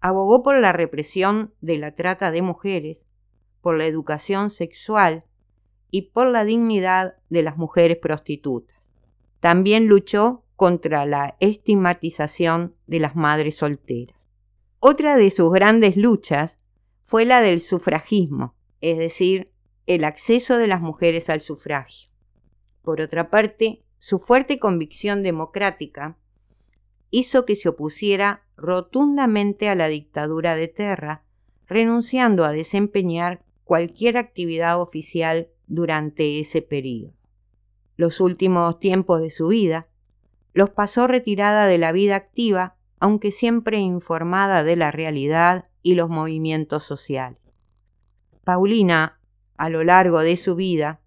Abogó 0.00 0.42
por 0.42 0.58
la 0.58 0.72
represión 0.72 1.54
de 1.60 1.78
la 1.78 1.94
trata 1.94 2.30
de 2.30 2.42
mujeres, 2.42 2.98
por 3.62 3.76
la 3.76 3.86
educación 3.86 4.50
sexual 4.50 5.24
y 5.90 6.10
por 6.10 6.26
la 6.28 6.44
dignidad 6.44 7.14
de 7.30 7.42
las 7.42 7.56
mujeres 7.56 7.96
prostitutas. 7.96 8.76
También 9.40 9.86
luchó 9.86 10.42
contra 10.58 11.06
la 11.06 11.36
estigmatización 11.38 12.74
de 12.88 12.98
las 12.98 13.14
madres 13.14 13.54
solteras. 13.54 14.18
Otra 14.80 15.16
de 15.16 15.30
sus 15.30 15.52
grandes 15.52 15.96
luchas 15.96 16.58
fue 17.04 17.24
la 17.24 17.40
del 17.40 17.60
sufragismo, 17.60 18.56
es 18.80 18.98
decir, 18.98 19.52
el 19.86 20.02
acceso 20.02 20.58
de 20.58 20.66
las 20.66 20.80
mujeres 20.80 21.30
al 21.30 21.42
sufragio. 21.42 22.10
Por 22.82 23.00
otra 23.00 23.30
parte, 23.30 23.84
su 24.00 24.18
fuerte 24.18 24.58
convicción 24.58 25.22
democrática 25.22 26.16
hizo 27.12 27.44
que 27.44 27.54
se 27.54 27.68
opusiera 27.68 28.42
rotundamente 28.56 29.68
a 29.68 29.76
la 29.76 29.86
dictadura 29.86 30.56
de 30.56 30.66
Terra, 30.66 31.22
renunciando 31.68 32.44
a 32.44 32.50
desempeñar 32.50 33.44
cualquier 33.62 34.16
actividad 34.16 34.80
oficial 34.80 35.50
durante 35.68 36.40
ese 36.40 36.62
periodo. 36.62 37.12
Los 37.96 38.20
últimos 38.20 38.80
tiempos 38.80 39.20
de 39.20 39.30
su 39.30 39.46
vida 39.46 39.87
los 40.58 40.70
pasó 40.70 41.06
retirada 41.06 41.68
de 41.68 41.78
la 41.78 41.92
vida 41.92 42.16
activa, 42.16 42.74
aunque 42.98 43.30
siempre 43.30 43.78
informada 43.78 44.64
de 44.64 44.74
la 44.74 44.90
realidad 44.90 45.66
y 45.84 45.94
los 45.94 46.10
movimientos 46.10 46.82
sociales. 46.82 47.38
Paulina, 48.42 49.20
a 49.56 49.68
lo 49.68 49.84
largo 49.84 50.18
de 50.18 50.36
su 50.36 50.56
vida, 50.56 50.98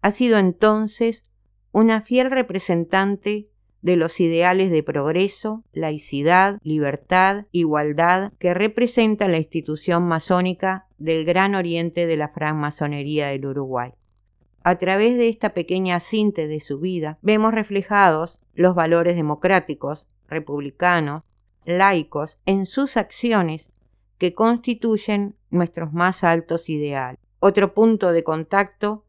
ha 0.00 0.12
sido 0.12 0.38
entonces 0.38 1.24
una 1.72 2.00
fiel 2.00 2.30
representante 2.30 3.48
de 3.82 3.96
los 3.96 4.18
ideales 4.18 4.70
de 4.70 4.82
progreso, 4.82 5.62
laicidad, 5.74 6.58
libertad, 6.62 7.44
igualdad 7.52 8.32
que 8.38 8.54
representa 8.54 9.28
la 9.28 9.36
institución 9.36 10.04
masónica 10.08 10.86
del 10.96 11.26
Gran 11.26 11.54
Oriente 11.54 12.06
de 12.06 12.16
la 12.16 12.30
francmasonería 12.30 13.26
del 13.26 13.44
Uruguay. 13.44 13.92
A 14.64 14.78
través 14.78 15.18
de 15.18 15.28
esta 15.28 15.50
pequeña 15.50 16.00
síntesis 16.00 16.48
de 16.48 16.60
su 16.60 16.80
vida, 16.80 17.18
vemos 17.20 17.52
reflejados 17.52 18.40
los 18.56 18.74
valores 18.74 19.14
democráticos, 19.14 20.06
republicanos, 20.28 21.22
laicos 21.64 22.38
en 22.46 22.66
sus 22.66 22.96
acciones 22.96 23.66
que 24.18 24.34
constituyen 24.34 25.36
nuestros 25.50 25.92
más 25.92 26.24
altos 26.24 26.68
ideales. 26.68 27.20
Otro 27.38 27.74
punto 27.74 28.12
de 28.12 28.24
contacto 28.24 29.04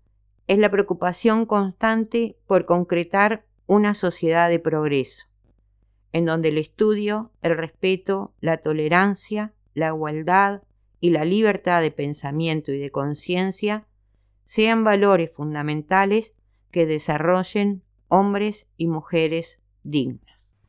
es 0.48 0.60
la 0.60 0.70
preocupación 0.70 1.46
constante 1.46 2.36
por 2.46 2.66
concretar 2.66 3.46
una 3.68 3.94
sociedad 3.94 4.50
de 4.50 4.60
progreso, 4.60 5.24
en 6.14 6.26
donde 6.26 6.50
el 6.50 6.58
estudio, 6.58 7.32
el 7.42 7.58
respeto, 7.58 8.34
la 8.42 8.58
tolerancia, 8.58 9.54
la 9.74 9.88
igualdad 9.88 10.62
y 11.00 11.12
la 11.12 11.26
libertad 11.26 11.82
de 11.82 11.92
pensamiento 11.92 12.72
y 12.72 12.80
de 12.80 12.92
conciencia 12.92 13.86
sean 14.46 14.84
valores 14.84 15.32
fundamentales 15.32 16.34
que 16.72 16.86
desarrollen 16.86 17.82
hombres 18.10 18.66
y 18.78 18.88
mujeres 18.88 19.60
dignos. 19.84 20.22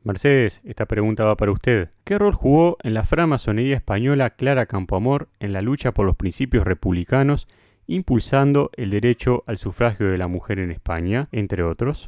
Mercedes, 0.03 0.61
esta 0.63 0.85
pregunta 0.85 1.25
va 1.25 1.35
para 1.35 1.51
usted. 1.51 1.89
¿Qué 2.05 2.17
rol 2.17 2.33
jugó 2.33 2.77
en 2.83 2.93
la 2.93 3.05
francmasonería 3.05 3.75
española 3.75 4.31
Clara 4.31 4.65
Campoamor 4.65 5.29
en 5.39 5.51
la 5.53 5.61
lucha 5.61 5.93
por 5.93 6.05
los 6.05 6.15
principios 6.15 6.63
republicanos 6.63 7.47
impulsando 7.85 8.69
el 8.77 8.91
derecho 8.91 9.43
al 9.47 9.57
sufragio 9.57 10.09
de 10.09 10.17
la 10.17 10.27
mujer 10.27 10.59
en 10.59 10.71
España, 10.71 11.27
entre 11.31 11.63
otros? 11.63 12.07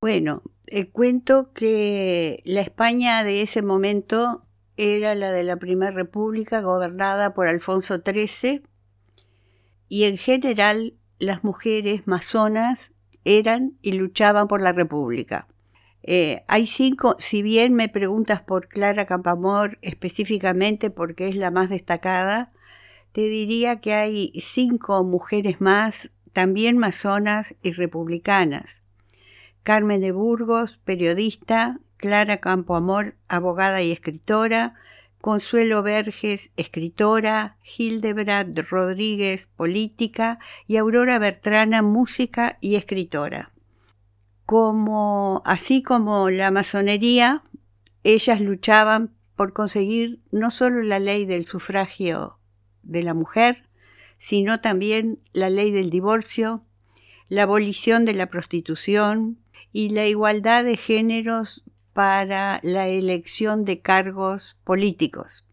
Bueno, 0.00 0.42
cuento 0.92 1.52
que 1.52 2.42
la 2.46 2.62
España 2.62 3.22
de 3.22 3.42
ese 3.42 3.60
momento 3.60 4.46
era 4.78 5.14
la 5.14 5.30
de 5.30 5.44
la 5.44 5.58
Primera 5.58 5.92
República 5.92 6.62
gobernada 6.62 7.34
por 7.34 7.48
Alfonso 7.48 7.98
XIII 7.98 8.62
y 9.88 10.04
en 10.04 10.16
general 10.16 10.94
las 11.18 11.44
mujeres 11.44 12.06
masonas 12.06 12.94
eran 13.24 13.74
y 13.82 13.92
luchaban 13.92 14.48
por 14.48 14.62
la 14.62 14.72
República. 14.72 15.46
Eh, 16.02 16.44
hay 16.48 16.66
cinco, 16.66 17.16
si 17.18 17.42
bien 17.42 17.74
me 17.74 17.88
preguntas 17.88 18.40
por 18.40 18.68
Clara 18.68 19.06
Campamor 19.06 19.78
específicamente 19.82 20.90
porque 20.90 21.28
es 21.28 21.36
la 21.36 21.50
más 21.50 21.68
destacada, 21.68 22.52
te 23.12 23.22
diría 23.22 23.80
que 23.80 23.94
hay 23.94 24.32
cinco 24.40 25.04
mujeres 25.04 25.60
más, 25.60 26.10
también 26.32 26.78
masonas 26.78 27.56
y 27.62 27.72
republicanas. 27.72 28.82
Carmen 29.62 30.00
de 30.00 30.12
Burgos, 30.12 30.78
periodista, 30.84 31.80
Clara 31.96 32.38
Campoamor, 32.38 33.16
abogada 33.28 33.82
y 33.82 33.92
escritora, 33.92 34.74
Consuelo 35.20 35.82
Verges, 35.82 36.50
escritora, 36.56 37.56
Hildebrand 37.62 38.58
Rodríguez, 38.58 39.48
política, 39.54 40.38
y 40.66 40.78
Aurora 40.78 41.18
Bertrana, 41.18 41.82
música 41.82 42.56
y 42.60 42.76
escritora. 42.76 43.52
Como, 44.46 45.42
así 45.44 45.82
como 45.82 46.30
la 46.30 46.50
masonería, 46.50 47.42
ellas 48.02 48.40
luchaban 48.40 49.14
por 49.36 49.52
conseguir 49.52 50.20
no 50.30 50.50
solo 50.50 50.82
la 50.82 50.98
ley 50.98 51.26
del 51.26 51.44
sufragio 51.44 52.38
de 52.82 53.02
la 53.02 53.14
mujer, 53.14 53.64
sino 54.18 54.60
también 54.60 55.20
la 55.32 55.50
ley 55.50 55.70
del 55.70 55.90
divorcio, 55.90 56.64
la 57.28 57.44
abolición 57.44 58.04
de 58.04 58.14
la 58.14 58.26
prostitución 58.26 59.38
y 59.72 59.90
la 59.90 60.06
igualdad 60.06 60.64
de 60.64 60.76
géneros 60.76 61.64
para 61.92 62.60
la 62.62 62.88
elección 62.88 63.64
de 63.64 63.80
cargos 63.80 64.56
políticos. 64.64 65.46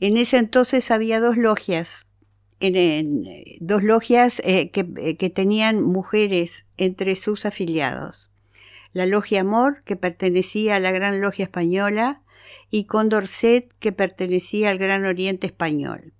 En 0.00 0.16
ese 0.16 0.38
entonces 0.38 0.90
había 0.90 1.20
dos 1.20 1.36
logias, 1.36 2.06
en, 2.60 3.26
dos 3.60 3.82
logias 3.82 4.40
eh, 4.44 4.70
que, 4.70 4.86
eh, 4.96 5.16
que 5.16 5.30
tenían 5.30 5.82
mujeres 5.82 6.66
entre 6.76 7.16
sus 7.16 7.46
afiliados. 7.46 8.30
La 8.92 9.06
Logia 9.06 9.42
Amor, 9.42 9.82
que 9.84 9.96
pertenecía 9.96 10.76
a 10.76 10.80
la 10.80 10.90
Gran 10.90 11.20
Logia 11.20 11.44
Española, 11.44 12.22
y 12.70 12.84
Condorcet, 12.84 13.72
que 13.78 13.92
pertenecía 13.92 14.70
al 14.70 14.78
Gran 14.78 15.04
Oriente 15.04 15.46
Español 15.46 16.12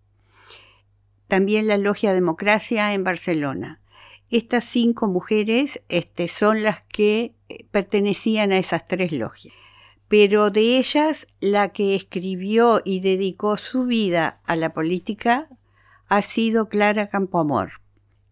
también 1.31 1.68
la 1.68 1.79
Logia 1.79 2.12
Democracia 2.12 2.92
en 2.92 3.05
Barcelona. 3.05 3.81
Estas 4.31 4.64
cinco 4.64 5.09
mujeres 5.09 5.83
este, 5.88 6.29
son 6.29 6.62
las 6.62 6.85
que 6.85 7.35
eh, 7.49 7.64
pertenecían 7.71 8.53
a 8.53 8.59
esas 8.59 8.85
tres 8.85 9.11
logias. 9.11 9.55
Pero 10.07 10.51
de 10.51 10.79
ellas, 10.79 11.27
la 11.40 11.71
que 11.71 11.97
escribió 11.97 12.81
y 12.85 13.01
dedicó 13.01 13.57
su 13.57 13.87
vida 13.87 14.40
a 14.45 14.55
la 14.57 14.73
política 14.73 15.49
ha 16.09 16.23
sido 16.23 16.69
Clara 16.69 17.09
Campoamor, 17.09 17.73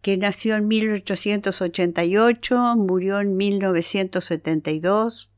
que 0.02 0.16
nació 0.16 0.54
en 0.56 0.68
1888, 0.68 2.74
murió 2.76 3.20
en 3.20 3.36
1972, 3.36 5.30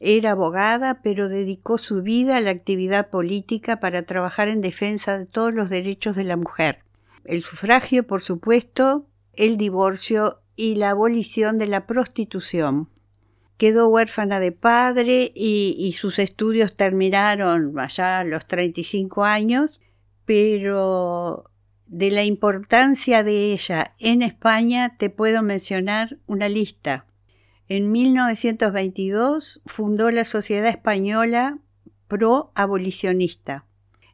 era 0.00 0.32
abogada, 0.32 1.00
pero 1.02 1.28
dedicó 1.28 1.76
su 1.76 2.02
vida 2.02 2.36
a 2.36 2.40
la 2.40 2.50
actividad 2.50 3.10
política 3.10 3.80
para 3.80 4.02
trabajar 4.02 4.48
en 4.48 4.60
defensa 4.60 5.18
de 5.18 5.26
todos 5.26 5.52
los 5.52 5.70
derechos 5.70 6.14
de 6.14 6.24
la 6.24 6.36
mujer. 6.36 6.84
El 7.24 7.42
sufragio, 7.42 8.06
por 8.06 8.22
supuesto, 8.22 9.06
el 9.38 9.56
divorcio 9.56 10.42
y 10.56 10.74
la 10.74 10.90
abolición 10.90 11.58
de 11.58 11.68
la 11.68 11.86
prostitución. 11.86 12.90
Quedó 13.56 13.88
huérfana 13.88 14.40
de 14.40 14.52
padre 14.52 15.32
y, 15.34 15.94
sus 15.98 16.18
estudios 16.18 16.76
terminaron 16.76 17.78
allá 17.78 18.18
a 18.18 18.24
los 18.24 18.46
35 18.46 19.24
años, 19.24 19.80
pero 20.24 21.50
de 21.86 22.10
la 22.10 22.24
importancia 22.24 23.22
de 23.22 23.52
ella 23.52 23.94
en 23.98 24.22
España 24.22 24.96
te 24.98 25.08
puedo 25.08 25.42
mencionar 25.42 26.18
una 26.26 26.48
lista. 26.48 27.06
En 27.68 27.92
1922 27.92 29.62
fundó 29.66 30.10
la 30.10 30.24
Sociedad 30.24 30.68
Española 30.68 31.58
Pro 32.08 32.50
Abolicionista. 32.54 33.66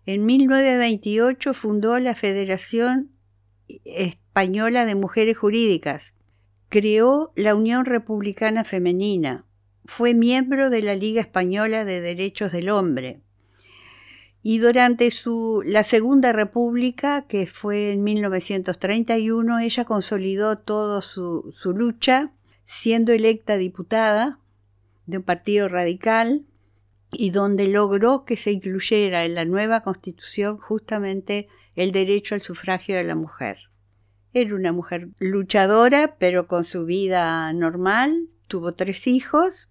En 0.07 0.27
1928 0.27 1.55
fundó 1.55 1.99
la 1.99 2.15
Federación 2.15 3.11
Española 4.35 4.85
de 4.85 4.97
Mujeres 4.97 5.39
Jurídicas. 5.39 6.13
Creó 6.69 7.33
la 7.37 7.55
Unión 7.55 7.85
Republicana 7.85 8.65
Femenina. 8.65 9.45
Fue 9.85 10.13
miembro 10.13 10.71
de 10.71 10.83
la 10.83 10.97
Liga 10.97 11.21
Española 11.21 11.85
de 11.85 12.01
Derechos 12.01 12.51
del 12.51 12.69
Hombre. 12.69 13.21
Y 14.43 14.59
durante 14.59 15.13
su, 15.13 15.63
la 15.65 15.85
Segunda 15.85 16.33
República, 16.33 17.29
que 17.29 17.47
fue 17.47 17.93
en 17.93 18.03
1931, 18.03 19.61
ella 19.61 19.85
consolidó 19.85 20.59
toda 20.59 21.01
su, 21.01 21.53
su 21.55 21.73
lucha 21.73 22.33
siendo 22.65 23.13
electa 23.13 23.57
diputada 23.57 24.41
de 25.07 25.19
un 25.19 25.23
partido 25.23 25.69
radical 25.69 26.45
y 27.13 27.31
donde 27.31 27.69
logró 27.69 28.25
que 28.25 28.37
se 28.37 28.51
incluyera 28.51 29.25
en 29.27 29.37
la 29.37 29.45
nueva 29.45 29.85
constitución 29.85 30.59
justamente 30.59 31.47
el 31.77 31.93
derecho 31.93 32.35
al 32.35 32.41
sufragio 32.41 32.97
de 32.97 33.05
la 33.05 33.15
mujer. 33.15 33.71
Era 34.37 34.57
una 34.57 34.73
mujer 34.73 35.11
luchadora, 35.21 36.17
pero 36.19 36.49
con 36.49 36.65
su 36.65 36.85
vida 36.85 37.53
normal, 37.53 38.29
tuvo 38.49 38.75
tres 38.75 39.07
hijos 39.07 39.71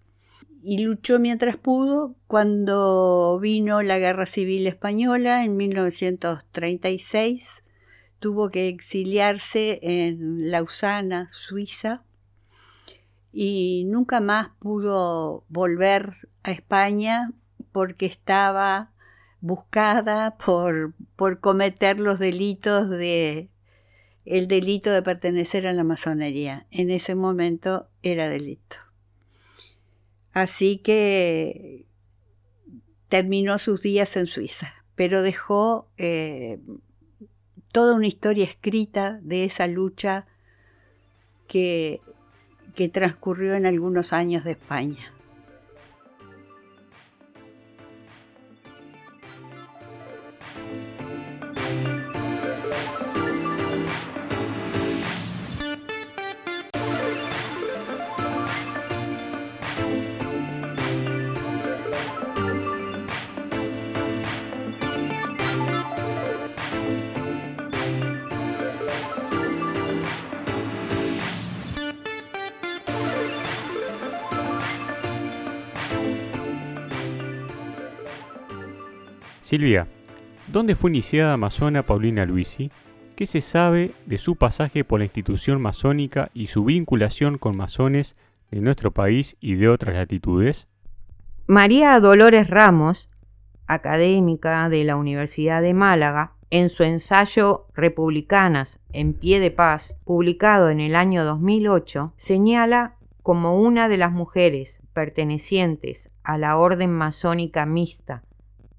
y 0.62 0.78
luchó 0.78 1.18
mientras 1.18 1.58
pudo. 1.58 2.14
Cuando 2.26 3.38
vino 3.42 3.82
la 3.82 3.98
Guerra 3.98 4.24
Civil 4.24 4.66
Española 4.66 5.44
en 5.44 5.58
1936, 5.58 7.62
tuvo 8.20 8.48
que 8.48 8.68
exiliarse 8.68 9.80
en 9.82 10.50
Lausana, 10.50 11.28
Suiza, 11.28 12.02
y 13.34 13.84
nunca 13.86 14.20
más 14.20 14.48
pudo 14.60 15.44
volver 15.50 16.16
a 16.42 16.52
España 16.52 17.32
porque 17.70 18.06
estaba 18.06 18.92
buscada 19.42 20.38
por, 20.38 20.94
por 21.16 21.40
cometer 21.40 22.00
los 22.00 22.18
delitos 22.18 22.88
de 22.88 23.50
el 24.24 24.48
delito 24.48 24.90
de 24.90 25.02
pertenecer 25.02 25.66
a 25.66 25.72
la 25.72 25.84
masonería. 25.84 26.66
En 26.70 26.90
ese 26.90 27.14
momento 27.14 27.88
era 28.02 28.28
delito. 28.28 28.76
Así 30.32 30.78
que 30.78 31.86
terminó 33.08 33.58
sus 33.58 33.82
días 33.82 34.16
en 34.16 34.26
Suiza, 34.26 34.72
pero 34.96 35.22
dejó 35.22 35.88
eh, 35.96 36.58
toda 37.72 37.94
una 37.94 38.08
historia 38.08 38.44
escrita 38.44 39.20
de 39.22 39.44
esa 39.44 39.66
lucha 39.66 40.26
que, 41.46 42.00
que 42.74 42.88
transcurrió 42.88 43.54
en 43.54 43.66
algunos 43.66 44.12
años 44.12 44.44
de 44.44 44.52
España. 44.52 45.13
Silvia, 79.54 79.86
¿dónde 80.48 80.74
fue 80.74 80.90
iniciada 80.90 81.36
masona 81.36 81.84
Paulina 81.84 82.26
Luisi? 82.26 82.72
¿Qué 83.14 83.24
se 83.24 83.40
sabe 83.40 83.92
de 84.04 84.18
su 84.18 84.34
pasaje 84.34 84.82
por 84.82 84.98
la 84.98 85.04
institución 85.04 85.62
masónica 85.62 86.28
y 86.34 86.48
su 86.48 86.64
vinculación 86.64 87.38
con 87.38 87.56
masones 87.56 88.16
de 88.50 88.60
nuestro 88.60 88.90
país 88.90 89.36
y 89.38 89.54
de 89.54 89.68
otras 89.68 89.94
latitudes? 89.94 90.66
María 91.46 92.00
Dolores 92.00 92.50
Ramos, 92.50 93.10
académica 93.68 94.68
de 94.68 94.82
la 94.82 94.96
Universidad 94.96 95.62
de 95.62 95.72
Málaga, 95.72 96.32
en 96.50 96.68
su 96.68 96.82
ensayo 96.82 97.68
Republicanas 97.74 98.80
en 98.92 99.12
pie 99.12 99.38
de 99.38 99.52
paz, 99.52 99.96
publicado 100.02 100.68
en 100.68 100.80
el 100.80 100.96
año 100.96 101.24
2008, 101.24 102.12
señala 102.16 102.96
como 103.22 103.60
una 103.60 103.88
de 103.88 103.98
las 103.98 104.10
mujeres 104.10 104.80
pertenecientes 104.92 106.10
a 106.24 106.38
la 106.38 106.56
orden 106.56 106.90
masónica 106.90 107.66
mixta 107.66 108.24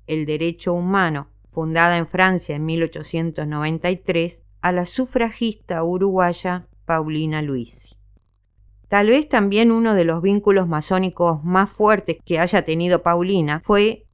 el 0.08 0.26
derecho 0.26 0.74
humano, 0.74 1.28
fundada 1.52 1.98
en 1.98 2.08
Francia 2.08 2.56
en 2.56 2.66
1893, 2.66 4.42
a 4.62 4.72
la 4.72 4.86
sufragista 4.86 5.84
uruguaya 5.84 6.68
Paulina 6.86 7.42
Luisi. 7.42 7.96
Tal 8.88 9.08
vez 9.08 9.28
también 9.28 9.72
uno 9.72 9.96
de 9.96 10.06
los 10.06 10.22
vínculos 10.22 10.68
masónicos 10.68 11.44
más 11.44 11.70
fuertes 11.70 12.18
que 12.24 12.40
haya 12.40 12.64
tenido 12.64 13.02
Paulina 13.02 13.62
fue 13.66 14.06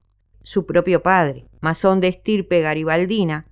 su 0.43 0.65
propio 0.65 1.01
padre, 1.03 1.45
masón 1.59 1.99
de 1.99 2.07
estirpe 2.07 2.61
garibaldina, 2.61 3.45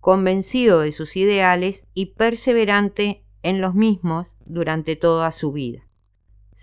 convencido 0.00 0.80
de 0.80 0.92
sus 0.92 1.16
ideales 1.16 1.86
y 1.94 2.06
perseverante 2.14 3.24
en 3.42 3.60
los 3.60 3.74
mismos 3.74 4.36
durante 4.44 4.96
toda 4.96 5.32
su 5.32 5.52
vida. 5.52 5.82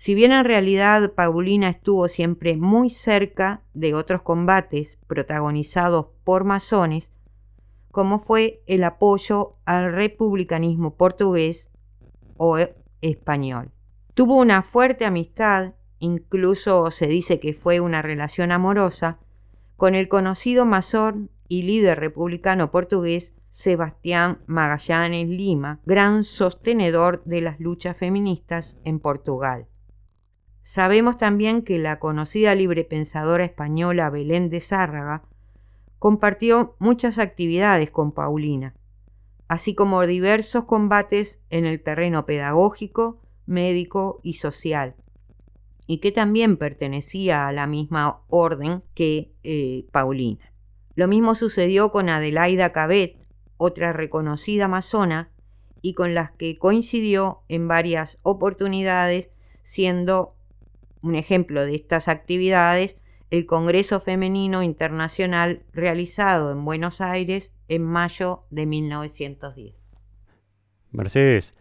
Si 0.00 0.14
bien 0.14 0.30
en 0.30 0.44
realidad 0.44 1.12
Paulina 1.14 1.70
estuvo 1.70 2.06
siempre 2.06 2.56
muy 2.56 2.88
cerca 2.88 3.62
de 3.74 3.94
otros 3.94 4.22
combates 4.22 4.96
protagonizados 5.08 6.06
por 6.22 6.44
masones, 6.44 7.10
como 7.90 8.20
fue 8.20 8.62
el 8.66 8.84
apoyo 8.84 9.56
al 9.64 9.92
republicanismo 9.92 10.94
portugués 10.94 11.68
o 12.36 12.58
español. 13.00 13.72
Tuvo 14.14 14.36
una 14.36 14.62
fuerte 14.62 15.04
amistad, 15.04 15.72
incluso 15.98 16.92
se 16.92 17.08
dice 17.08 17.40
que 17.40 17.52
fue 17.52 17.80
una 17.80 18.00
relación 18.00 18.52
amorosa, 18.52 19.18
con 19.76 19.96
el 19.96 20.08
conocido 20.08 20.64
masón 20.64 21.28
y 21.48 21.64
líder 21.64 21.98
republicano 21.98 22.70
portugués 22.70 23.34
Sebastián 23.50 24.38
Magallanes 24.46 25.28
Lima, 25.28 25.80
gran 25.86 26.22
sostenedor 26.22 27.24
de 27.24 27.40
las 27.40 27.58
luchas 27.58 27.96
feministas 27.96 28.76
en 28.84 29.00
Portugal. 29.00 29.66
Sabemos 30.68 31.16
también 31.16 31.62
que 31.62 31.78
la 31.78 31.98
conocida 31.98 32.54
librepensadora 32.54 33.42
española 33.42 34.10
Belén 34.10 34.50
de 34.50 34.60
Zárraga 34.60 35.22
compartió 35.98 36.76
muchas 36.78 37.18
actividades 37.18 37.90
con 37.90 38.12
Paulina, 38.12 38.74
así 39.48 39.74
como 39.74 40.06
diversos 40.06 40.66
combates 40.66 41.40
en 41.48 41.64
el 41.64 41.82
terreno 41.82 42.26
pedagógico, 42.26 43.18
médico 43.46 44.20
y 44.22 44.34
social, 44.34 44.94
y 45.86 46.00
que 46.00 46.12
también 46.12 46.58
pertenecía 46.58 47.48
a 47.48 47.52
la 47.52 47.66
misma 47.66 48.20
orden 48.28 48.82
que 48.92 49.32
eh, 49.44 49.86
Paulina. 49.90 50.52
Lo 50.96 51.08
mismo 51.08 51.34
sucedió 51.34 51.90
con 51.92 52.10
Adelaida 52.10 52.72
Cabet, 52.72 53.16
otra 53.56 53.94
reconocida 53.94 54.68
masona, 54.68 55.30
y 55.80 55.94
con 55.94 56.12
las 56.12 56.30
que 56.32 56.58
coincidió 56.58 57.40
en 57.48 57.68
varias 57.68 58.18
oportunidades, 58.22 59.30
siendo 59.62 60.34
un 61.02 61.14
ejemplo 61.14 61.64
de 61.64 61.74
estas 61.74 62.08
actividades, 62.08 62.96
el 63.30 63.46
Congreso 63.46 64.00
Femenino 64.00 64.62
Internacional 64.62 65.62
realizado 65.72 66.50
en 66.50 66.64
Buenos 66.64 67.00
Aires 67.00 67.50
en 67.68 67.82
mayo 67.84 68.44
de 68.50 68.66
1910. 68.66 69.74
Mercedes, 70.90 71.52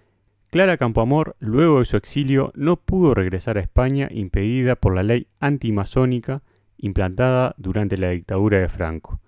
Clara 0.49 0.77
Campoamor, 0.77 1.35
luego 1.39 1.79
de 1.79 1.85
su 1.85 1.97
exilio, 1.97 2.53
no 2.55 2.77
pudo 2.77 3.13
regresar 3.13 3.57
a 3.57 3.61
España 3.61 4.07
impedida 4.11 4.75
por 4.77 4.95
la 4.95 5.03
ley 5.03 5.27
antimasónica 5.39 6.41
implantada 6.77 7.53
durante 7.57 7.97
la 7.97 8.11
dictadura 8.11 8.59
de 8.59 8.69
Franco. 8.69 9.19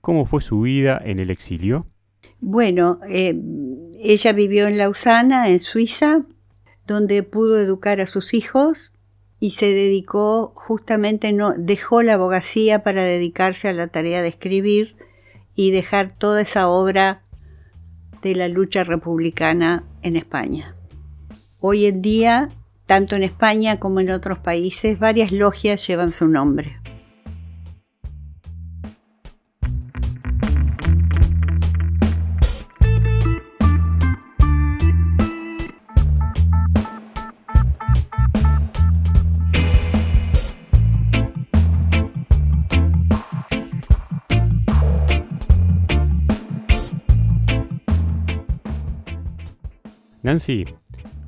¿Cómo 0.00 0.24
fue 0.24 0.40
su 0.40 0.62
vida 0.62 1.00
en 1.04 1.18
el 1.18 1.30
exilio? 1.30 1.86
Bueno, 2.40 3.00
eh, 3.08 3.34
ella 4.00 4.32
vivió 4.32 4.66
en 4.66 4.78
Lausana, 4.78 5.48
en 5.48 5.60
Suiza, 5.60 6.24
donde 6.86 7.22
pudo 7.22 7.58
educar 7.58 8.00
a 8.00 8.06
sus 8.06 8.32
hijos 8.32 8.93
y 9.40 9.50
se 9.50 9.66
dedicó 9.66 10.52
justamente, 10.54 11.32
no, 11.32 11.54
dejó 11.56 12.02
la 12.02 12.14
abogacía 12.14 12.82
para 12.82 13.02
dedicarse 13.02 13.68
a 13.68 13.72
la 13.72 13.88
tarea 13.88 14.22
de 14.22 14.28
escribir 14.28 14.96
y 15.54 15.70
dejar 15.70 16.16
toda 16.16 16.42
esa 16.42 16.68
obra 16.68 17.22
de 18.22 18.34
la 18.34 18.48
lucha 18.48 18.84
republicana 18.84 19.84
en 20.02 20.16
España. 20.16 20.74
Hoy 21.60 21.86
en 21.86 22.02
día, 22.02 22.48
tanto 22.86 23.16
en 23.16 23.22
España 23.22 23.78
como 23.78 24.00
en 24.00 24.10
otros 24.10 24.38
países, 24.38 24.98
varias 24.98 25.32
logias 25.32 25.86
llevan 25.86 26.12
su 26.12 26.28
nombre. 26.28 26.83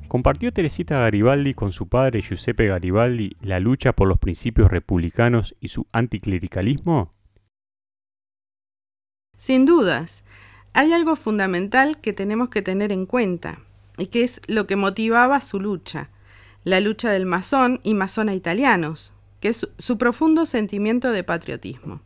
¿Compartió 0.07 0.51
Teresita 0.51 0.99
Garibaldi 0.99 1.53
con 1.53 1.71
su 1.71 1.87
padre 1.87 2.21
Giuseppe 2.21 2.67
Garibaldi 2.67 3.35
la 3.41 3.59
lucha 3.59 3.93
por 3.93 4.07
los 4.07 4.19
principios 4.19 4.69
republicanos 4.69 5.55
y 5.59 5.69
su 5.69 5.87
anticlericalismo? 5.91 7.13
Sin 9.37 9.65
dudas, 9.65 10.23
hay 10.73 10.93
algo 10.93 11.15
fundamental 11.15 11.99
que 12.01 12.13
tenemos 12.13 12.49
que 12.49 12.61
tener 12.61 12.91
en 12.91 13.05
cuenta, 13.05 13.59
y 13.97 14.07
que 14.07 14.23
es 14.23 14.41
lo 14.47 14.67
que 14.67 14.75
motivaba 14.75 15.41
su 15.41 15.59
lucha, 15.59 16.09
la 16.63 16.79
lucha 16.79 17.11
del 17.11 17.25
masón 17.25 17.79
y 17.83 17.93
masona 17.93 18.33
italianos, 18.33 19.13
que 19.39 19.49
es 19.49 19.69
su 19.77 19.97
profundo 19.97 20.45
sentimiento 20.45 21.11
de 21.11 21.23
patriotismo. 21.23 22.01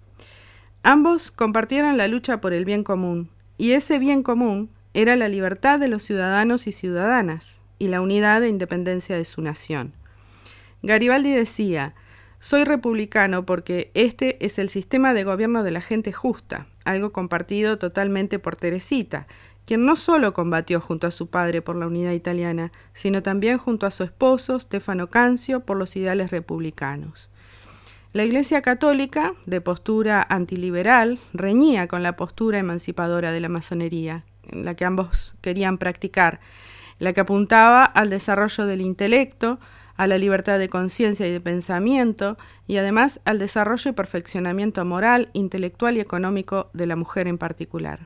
Ambos 0.83 1.31
compartieron 1.31 1.97
la 1.97 2.07
lucha 2.07 2.41
por 2.41 2.53
el 2.53 2.65
bien 2.65 2.83
común, 2.83 3.29
y 3.57 3.71
ese 3.71 3.99
bien 3.99 4.23
común 4.23 4.69
era 4.93 5.15
la 5.15 5.29
libertad 5.29 5.79
de 5.79 5.87
los 5.87 6.03
ciudadanos 6.03 6.67
y 6.67 6.71
ciudadanas 6.71 7.61
y 7.79 7.87
la 7.87 8.01
unidad 8.01 8.43
e 8.43 8.49
independencia 8.49 9.15
de 9.15 9.25
su 9.25 9.41
nación. 9.41 9.93
Garibaldi 10.83 11.31
decía, 11.31 11.95
soy 12.39 12.63
republicano 12.63 13.45
porque 13.45 13.91
este 13.93 14.43
es 14.45 14.57
el 14.59 14.69
sistema 14.69 15.13
de 15.13 15.23
gobierno 15.23 15.63
de 15.63 15.71
la 15.71 15.81
gente 15.81 16.11
justa, 16.11 16.67
algo 16.85 17.11
compartido 17.11 17.77
totalmente 17.77 18.39
por 18.39 18.55
Teresita, 18.55 19.27
quien 19.65 19.85
no 19.85 19.95
solo 19.95 20.33
combatió 20.33 20.81
junto 20.81 21.07
a 21.07 21.11
su 21.11 21.27
padre 21.27 21.61
por 21.61 21.75
la 21.75 21.87
unidad 21.87 22.11
italiana, 22.13 22.71
sino 22.93 23.21
también 23.21 23.57
junto 23.57 23.85
a 23.85 23.91
su 23.91 24.03
esposo, 24.03 24.59
Stefano 24.59 25.07
Cancio, 25.07 25.61
por 25.61 25.77
los 25.77 25.95
ideales 25.95 26.31
republicanos. 26.31 27.29
La 28.11 28.25
Iglesia 28.25 28.61
Católica, 28.61 29.33
de 29.45 29.61
postura 29.61 30.25
antiliberal, 30.27 31.19
reñía 31.33 31.87
con 31.87 32.03
la 32.03 32.17
postura 32.17 32.59
emancipadora 32.59 33.31
de 33.31 33.39
la 33.39 33.47
masonería, 33.47 34.25
la 34.49 34.75
que 34.75 34.85
ambos 34.85 35.35
querían 35.41 35.77
practicar, 35.77 36.39
la 36.99 37.13
que 37.13 37.21
apuntaba 37.21 37.83
al 37.83 38.09
desarrollo 38.09 38.65
del 38.65 38.81
intelecto, 38.81 39.59
a 39.97 40.07
la 40.07 40.17
libertad 40.17 40.57
de 40.57 40.69
conciencia 40.69 41.27
y 41.27 41.31
de 41.31 41.41
pensamiento, 41.41 42.37
y 42.67 42.77
además 42.77 43.19
al 43.25 43.39
desarrollo 43.39 43.91
y 43.91 43.93
perfeccionamiento 43.93 44.83
moral, 44.85 45.29
intelectual 45.33 45.97
y 45.97 45.99
económico 45.99 46.69
de 46.73 46.87
la 46.87 46.95
mujer 46.95 47.27
en 47.27 47.37
particular. 47.37 47.99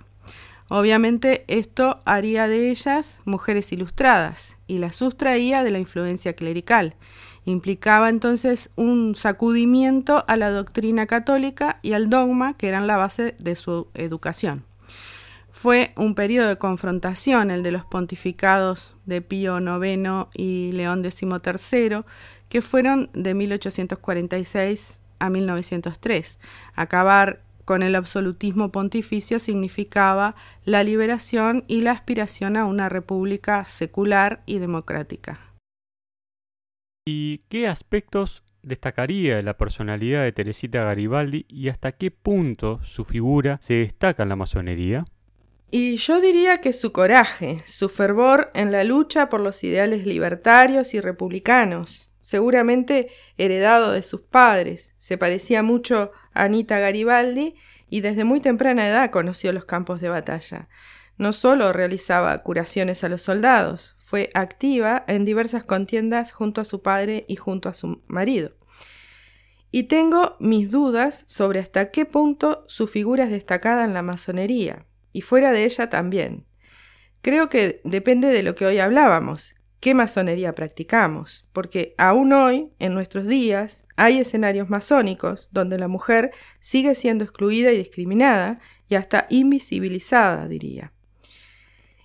Obviamente 0.68 1.46
esto 1.48 2.02
haría 2.06 2.48
de 2.48 2.72
ellas 2.72 3.20
mujeres 3.24 3.72
ilustradas 3.72 4.58
y 4.66 4.80
las 4.80 4.96
sustraía 4.96 5.64
de 5.64 5.72
la 5.72 5.80
influencia 5.80 6.34
clerical. 6.34 6.96
Implicaba 7.46 8.10
entonces 8.10 8.72
un 8.76 9.16
sacudimiento 9.16 10.26
a 10.28 10.36
la 10.36 10.50
doctrina 10.50 11.06
católica 11.06 11.80
y 11.84 11.94
al 11.94 12.10
dogma 12.10 12.58
que 12.58 12.68
eran 12.68 12.88
la 12.88 12.98
base 12.98 13.36
de 13.38 13.56
su 13.56 13.88
educación. 13.94 14.64
Fue 15.66 15.94
un 15.96 16.14
periodo 16.14 16.50
de 16.50 16.60
confrontación 16.60 17.50
el 17.50 17.64
de 17.64 17.72
los 17.72 17.86
pontificados 17.86 18.96
de 19.08 19.24
Pío 19.24 19.58
IX 19.58 20.28
y 20.36 20.72
León 20.74 21.04
XIII, 21.04 22.04
que 22.50 22.62
fueron 22.62 23.10
de 23.14 23.34
1846 23.34 25.02
a 25.18 25.32
1903. 25.32 26.38
Acabar 26.76 27.42
con 27.66 27.82
el 27.82 27.96
absolutismo 27.96 28.72
pontificio 28.72 29.40
significaba 29.40 30.36
la 30.66 30.84
liberación 30.84 31.64
y 31.68 31.82
la 31.82 31.94
aspiración 31.94 32.58
a 32.58 32.66
una 32.66 32.88
república 32.88 33.66
secular 33.66 34.44
y 34.46 34.60
democrática. 34.60 35.40
¿Y 37.08 37.40
qué 37.50 37.68
aspectos 37.68 38.44
destacaría 38.62 39.38
de 39.38 39.42
la 39.42 39.58
personalidad 39.58 40.22
de 40.22 40.32
Teresita 40.32 40.84
Garibaldi 40.84 41.48
y 41.50 41.70
hasta 41.70 41.94
qué 41.94 42.12
punto 42.12 42.82
su 42.84 43.04
figura 43.04 43.58
se 43.62 43.74
destaca 43.74 44.22
en 44.22 44.30
la 44.30 44.36
masonería? 44.36 45.06
Y 45.72 45.98
yo 45.98 46.22
diría 46.22 46.62
que 46.62 46.74
su 46.74 46.92
coraje, 46.92 47.64
su 47.66 47.90
fervor 47.90 48.52
en 48.54 48.72
la 48.72 48.84
lucha 48.84 49.30
por 49.30 49.42
los 49.42 49.64
ideales 49.64 50.06
libertarios 50.06 50.94
y 50.94 51.02
republicanos, 51.02 52.12
seguramente 52.22 53.10
heredado 53.38 53.92
de 53.92 54.04
sus 54.04 54.22
padres, 54.22 54.94
se 54.98 55.18
parecía 55.18 55.64
mucho 55.64 56.12
Anita 56.34 56.80
Garibaldi 56.80 57.56
y 57.90 58.02
desde 58.02 58.24
muy 58.24 58.42
temprana 58.42 58.88
edad 58.88 59.12
conoció 59.12 59.54
los 59.54 59.66
campos 59.66 60.02
de 60.02 60.10
batalla. 60.10 60.70
No 61.18 61.34
solo 61.34 61.72
realizaba 61.74 62.38
curaciones 62.44 63.04
a 63.04 63.10
los 63.10 63.22
soldados, 63.22 63.96
fue 63.98 64.30
activa 64.34 65.04
en 65.08 65.26
diversas 65.26 65.66
contiendas 65.66 66.32
junto 66.32 66.62
a 66.62 66.66
su 66.66 66.82
padre 66.82 67.26
y 67.28 67.38
junto 67.38 67.70
a 67.70 67.74
su 67.74 68.04
marido. 68.08 68.52
Y 69.72 69.84
tengo 69.84 70.36
mis 70.40 70.72
dudas 70.72 71.26
sobre 71.28 71.60
hasta 71.60 71.92
qué 71.92 72.06
punto 72.06 72.66
su 72.68 72.88
figura 72.88 73.26
es 73.26 73.32
destacada 73.32 73.84
en 73.84 73.94
la 73.94 74.02
masonería, 74.02 74.86
y 75.16 75.22
fuera 75.22 75.54
de 75.54 75.64
ella 75.64 75.90
también. 75.90 76.46
Creo 77.22 77.48
que 77.48 77.80
depende 77.86 78.28
de 78.28 78.44
lo 78.44 78.54
que 78.54 78.66
hoy 78.66 78.80
hablábamos, 78.80 79.56
qué 79.80 79.94
masonería 79.94 80.52
practicamos, 80.52 81.48
porque 81.54 81.96
aún 81.98 82.34
hoy, 82.34 82.72
en 82.80 82.94
nuestros 82.94 83.26
días, 83.26 83.86
hay 83.96 84.20
escenarios 84.20 84.70
masónicos 84.70 85.48
donde 85.54 85.80
la 85.80 85.88
mujer 85.88 86.32
sigue 86.60 86.96
siendo 86.96 87.24
excluida 87.24 87.72
y 87.72 87.78
discriminada 87.78 88.60
y 88.90 88.96
hasta 88.96 89.26
invisibilizada, 89.30 90.50
diría. 90.50 90.92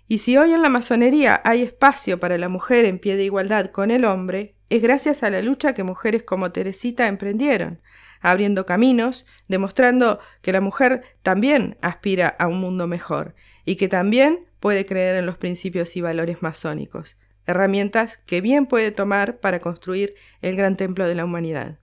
Y 0.06 0.18
si 0.18 0.36
hoy 0.36 0.52
en 0.52 0.62
la 0.62 0.68
masonería 0.68 1.40
hay 1.44 1.62
espacio 1.62 2.18
para 2.18 2.38
la 2.38 2.48
mujer 2.48 2.84
en 2.84 3.00
pie 3.00 3.16
de 3.16 3.24
igualdad 3.24 3.72
con 3.72 3.90
el 3.90 4.04
hombre, 4.04 4.54
es 4.70 4.80
gracias 4.80 5.22
a 5.22 5.30
la 5.30 5.42
lucha 5.42 5.74
que 5.74 5.82
mujeres 5.82 6.22
como 6.22 6.52
Teresita 6.52 7.08
emprendieron, 7.08 7.80
abriendo 8.20 8.64
caminos, 8.64 9.26
demostrando 9.48 10.20
que 10.42 10.52
la 10.52 10.60
mujer 10.60 11.02
también 11.22 11.76
aspira 11.82 12.28
a 12.28 12.46
un 12.46 12.60
mundo 12.60 12.86
mejor 12.86 13.34
y 13.64 13.76
que 13.76 13.88
también 13.88 14.46
puede 14.60 14.86
creer 14.86 15.16
en 15.16 15.26
los 15.26 15.36
principios 15.36 15.96
y 15.96 16.00
valores 16.00 16.40
masónicos, 16.40 17.16
herramientas 17.46 18.20
que 18.26 18.40
bien 18.40 18.66
puede 18.66 18.92
tomar 18.92 19.40
para 19.40 19.58
construir 19.58 20.14
el 20.40 20.54
gran 20.54 20.76
templo 20.76 21.08
de 21.08 21.16
la 21.16 21.24
humanidad. 21.24 21.78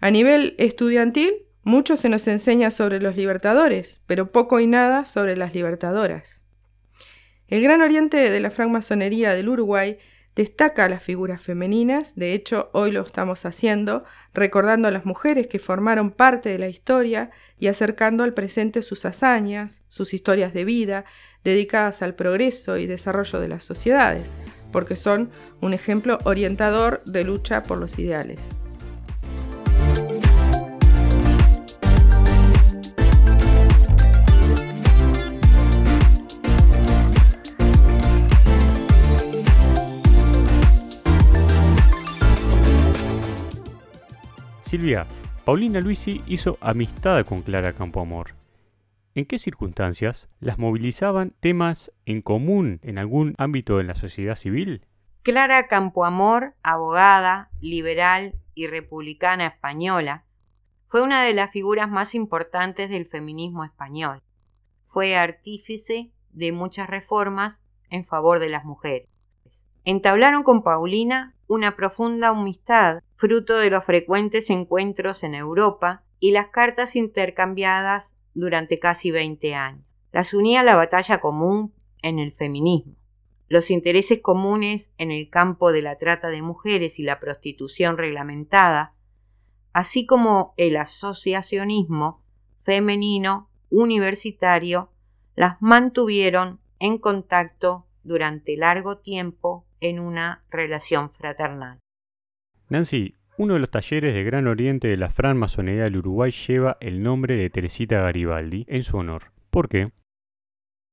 A 0.00 0.10
nivel 0.10 0.54
estudiantil, 0.58 1.34
mucho 1.64 1.96
se 1.96 2.08
nos 2.08 2.26
enseña 2.28 2.70
sobre 2.70 3.00
los 3.00 3.16
libertadores, 3.16 4.00
pero 4.06 4.32
poco 4.32 4.60
y 4.60 4.66
nada 4.66 5.04
sobre 5.04 5.36
las 5.36 5.54
libertadoras. 5.54 6.42
El 7.48 7.62
Gran 7.62 7.82
Oriente 7.82 8.30
de 8.30 8.40
la 8.40 8.50
francmasonería 8.50 9.34
del 9.34 9.48
Uruguay 9.50 9.98
destaca 10.36 10.88
las 10.88 11.02
figuras 11.02 11.40
femeninas, 11.40 12.16
de 12.16 12.32
hecho 12.34 12.70
hoy 12.72 12.90
lo 12.90 13.02
estamos 13.02 13.44
haciendo, 13.44 14.04
recordando 14.32 14.88
a 14.88 14.90
las 14.90 15.06
mujeres 15.06 15.46
que 15.46 15.58
formaron 15.58 16.10
parte 16.10 16.48
de 16.48 16.58
la 16.58 16.68
historia 16.68 17.30
y 17.58 17.68
acercando 17.68 18.24
al 18.24 18.32
presente 18.32 18.82
sus 18.82 19.04
hazañas, 19.04 19.82
sus 19.88 20.14
historias 20.14 20.52
de 20.52 20.64
vida, 20.64 21.04
dedicadas 21.44 22.02
al 22.02 22.14
progreso 22.14 22.76
y 22.76 22.86
desarrollo 22.86 23.38
de 23.40 23.48
las 23.48 23.62
sociedades, 23.62 24.34
porque 24.72 24.96
son 24.96 25.30
un 25.60 25.74
ejemplo 25.74 26.18
orientador 26.24 27.02
de 27.04 27.24
lucha 27.24 27.62
por 27.62 27.78
los 27.78 27.98
ideales. 27.98 28.40
Silvia, 44.74 45.06
Paulina 45.44 45.80
Luisi 45.80 46.20
hizo 46.26 46.58
amistad 46.60 47.24
con 47.24 47.42
Clara 47.42 47.74
Campoamor. 47.74 48.34
¿En 49.14 49.24
qué 49.24 49.38
circunstancias 49.38 50.26
las 50.40 50.58
movilizaban 50.58 51.32
temas 51.38 51.92
en 52.06 52.22
común 52.22 52.80
en 52.82 52.98
algún 52.98 53.36
ámbito 53.38 53.78
de 53.78 53.84
la 53.84 53.94
sociedad 53.94 54.34
civil? 54.34 54.84
Clara 55.22 55.68
Campoamor, 55.68 56.56
abogada, 56.64 57.50
liberal 57.60 58.34
y 58.56 58.66
republicana 58.66 59.46
española, 59.46 60.24
fue 60.88 61.02
una 61.02 61.22
de 61.22 61.34
las 61.34 61.52
figuras 61.52 61.88
más 61.88 62.16
importantes 62.16 62.90
del 62.90 63.06
feminismo 63.06 63.62
español. 63.62 64.22
Fue 64.88 65.14
artífice 65.14 66.10
de 66.32 66.50
muchas 66.50 66.90
reformas 66.90 67.60
en 67.90 68.04
favor 68.04 68.40
de 68.40 68.48
las 68.48 68.64
mujeres. 68.64 69.08
Entablaron 69.84 70.42
con 70.42 70.64
Paulina 70.64 71.33
una 71.46 71.76
profunda 71.76 72.28
amistad, 72.28 73.02
fruto 73.16 73.56
de 73.58 73.70
los 73.70 73.84
frecuentes 73.84 74.50
encuentros 74.50 75.22
en 75.22 75.34
Europa 75.34 76.02
y 76.20 76.30
las 76.30 76.48
cartas 76.48 76.96
intercambiadas 76.96 78.14
durante 78.34 78.78
casi 78.78 79.10
20 79.10 79.54
años. 79.54 79.84
Las 80.12 80.34
unía 80.34 80.62
la 80.62 80.76
batalla 80.76 81.20
común 81.20 81.72
en 82.02 82.18
el 82.18 82.32
feminismo, 82.32 82.94
los 83.48 83.70
intereses 83.70 84.20
comunes 84.20 84.90
en 84.98 85.10
el 85.10 85.28
campo 85.28 85.72
de 85.72 85.82
la 85.82 85.96
trata 85.96 86.28
de 86.28 86.42
mujeres 86.42 86.98
y 86.98 87.02
la 87.02 87.20
prostitución 87.20 87.98
reglamentada, 87.98 88.94
así 89.72 90.06
como 90.06 90.54
el 90.56 90.76
asociacionismo 90.76 92.22
femenino 92.62 93.48
universitario, 93.70 94.90
las 95.36 95.60
mantuvieron 95.60 96.60
en 96.78 96.98
contacto 96.98 97.86
durante 98.02 98.56
largo 98.56 98.98
tiempo 98.98 99.64
en 99.84 100.00
una 100.00 100.42
relación 100.50 101.10
fraternal. 101.10 101.78
Nancy, 102.70 103.14
uno 103.36 103.54
de 103.54 103.60
los 103.60 103.70
talleres 103.70 104.14
de 104.14 104.24
Gran 104.24 104.46
Oriente 104.46 104.88
de 104.88 104.96
la 104.96 105.10
francmasonería 105.10 105.84
del 105.84 105.98
Uruguay 105.98 106.30
lleva 106.30 106.78
el 106.80 107.02
nombre 107.02 107.36
de 107.36 107.50
Teresita 107.50 108.00
Garibaldi 108.00 108.64
en 108.66 108.82
su 108.82 108.96
honor. 108.96 109.32
¿Por 109.50 109.68
qué? 109.68 109.92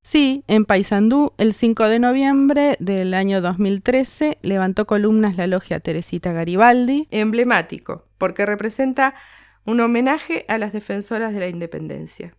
Sí, 0.03 0.43
en 0.47 0.65
Paysandú, 0.65 1.31
el 1.37 1.53
5 1.53 1.87
de 1.87 1.99
noviembre 1.99 2.75
del 2.79 3.13
año 3.13 3.39
2013, 3.39 4.39
levantó 4.41 4.85
columnas 4.85 5.37
la 5.37 5.47
logia 5.47 5.79
Teresita 5.79 6.33
Garibaldi, 6.33 7.07
emblemático, 7.11 8.07
porque 8.17 8.45
representa 8.45 9.15
un 9.63 9.79
homenaje 9.79 10.43
a 10.49 10.57
las 10.57 10.73
defensoras 10.73 11.33
de 11.33 11.39
la 11.39 11.47
independencia. 11.47 12.31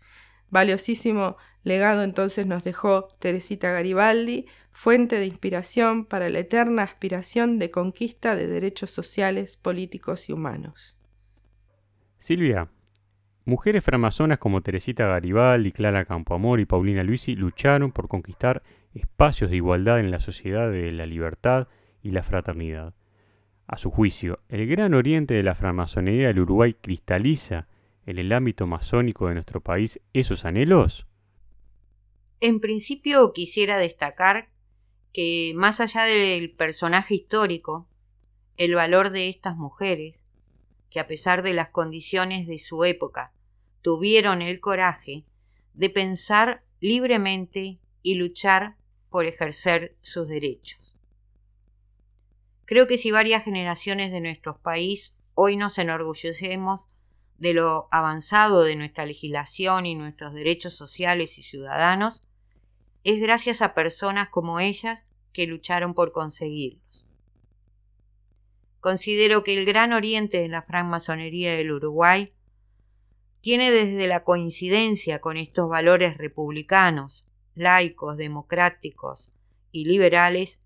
Valiosísimo 0.51 1.39
legado 1.65 2.03
entonces 2.03 2.47
nos 2.47 2.65
dejó 2.65 3.09
Teresita 3.19 3.71
Garibaldi, 3.73 4.47
fuente 4.73 5.19
de 5.19 5.27
inspiración 5.27 6.05
para 6.05 6.29
la 6.29 6.41
eterna 6.41 6.83
aspiración 6.83 7.59
de 7.59 7.71
conquista 7.71 8.37
de 8.37 8.47
derechos 8.47 8.91
sociales, 8.91 9.57
políticos 9.57 10.29
y 10.29 10.33
humanos. 10.33 10.97
Silvia, 12.19 12.69
mujeres 13.45 13.85
framazonas 13.85 14.39
como 14.39 14.61
Teresita 14.61 15.07
Garibaldi, 15.07 15.73
Clara 15.73 16.05
Campoamor 16.05 16.61
y 16.61 16.67
Paulina 16.67 17.03
Luisi 17.03 17.35
lucharon 17.35 17.93
por 17.93 18.09
conquistar 18.09 18.63
espacios 18.95 19.51
de 19.51 19.57
igualdad 19.57 20.01
en 20.01 20.11
la 20.11 20.21
sociedad 20.21 20.71
de 20.71 20.93
la 20.93 21.07
libertad 21.07 21.69
y 22.03 22.11
la 22.11 22.23
fraternidad. 22.23 22.95
A 23.67 23.79
su 23.79 23.91
juicio, 23.91 24.41
el 24.49 24.67
gran 24.67 24.95
oriente 24.95 25.35
de 25.35 25.43
la 25.43 25.55
francmasonería 25.55 26.29
del 26.29 26.41
Uruguay 26.41 26.75
cristaliza 26.75 27.69
en 28.07 28.19
el 28.19 28.33
ámbito 28.33 28.67
masónico 28.67 29.29
de 29.29 29.35
nuestro 29.35 29.61
país 29.61 30.01
esos 30.13 30.45
anhelos? 30.45 31.07
En 32.45 32.59
principio 32.59 33.33
quisiera 33.33 33.79
destacar 33.79 34.49
que 35.13 35.53
más 35.55 35.79
allá 35.79 36.03
del 36.03 36.51
personaje 36.51 37.15
histórico, 37.15 37.87
el 38.57 38.75
valor 38.75 39.11
de 39.11 39.29
estas 39.29 39.57
mujeres, 39.57 40.25
que 40.91 40.99
a 40.99 41.07
pesar 41.07 41.45
de 41.45 41.55
las 41.55 41.69
condiciones 41.69 42.49
de 42.49 42.59
su 42.59 42.83
época, 42.83 43.33
tuvieron 43.81 44.43
el 44.43 44.59
coraje 44.59 45.23
de 45.75 45.89
pensar 45.89 46.65
libremente 46.81 47.79
y 48.03 48.17
luchar 48.17 48.75
por 49.09 49.27
ejercer 49.27 49.95
sus 50.03 50.27
derechos. 50.27 50.97
Creo 52.65 52.89
que 52.89 52.99
si 52.99 53.13
varias 53.13 53.45
generaciones 53.45 54.11
de 54.11 54.21
nuestro 54.21 54.59
país 54.59 55.15
hoy 55.35 55.57
nos 55.57 55.79
enorgullecemos 55.79 56.89
de 57.39 57.55
lo 57.55 57.87
avanzado 57.93 58.65
de 58.65 58.75
nuestra 58.75 59.07
legislación 59.07 59.87
y 59.87 59.95
nuestros 59.95 60.35
derechos 60.35 60.75
sociales 60.75 61.39
y 61.39 61.45
ciudadanos, 61.45 62.25
es 63.05 63.21
gracias 63.21 63.63
a 63.63 63.75
personas 63.75 64.29
como 64.29 64.61
ellas 64.61 65.05
que 65.33 65.47
lucharon 65.47 65.95
por 65.95 66.13
conseguirlos. 66.13 67.07
Considero 68.81 69.45
que 69.45 69.59
el 69.59 69.65
gran 69.65 69.93
oriente 69.93 70.41
de 70.41 70.49
la 70.49 70.63
francmasonería 70.63 71.55
del 71.55 71.73
Uruguay 71.73 72.33
tiene 73.41 73.71
desde 73.71 74.07
la 74.07 74.25
coincidencia 74.25 75.21
con 75.21 75.37
estos 75.37 75.69
valores 75.69 76.17
republicanos, 76.17 77.25
laicos, 77.55 78.17
democráticos 78.17 79.31
y 79.73 79.85
liberales 79.85 80.61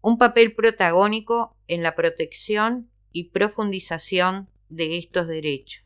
un 0.00 0.18
papel 0.18 0.54
protagónico 0.54 1.56
en 1.68 1.82
la 1.82 1.94
protección 1.94 2.90
y 3.12 3.24
profundización 3.24 4.48
de 4.68 4.98
estos 4.98 5.28
derechos. 5.28 5.84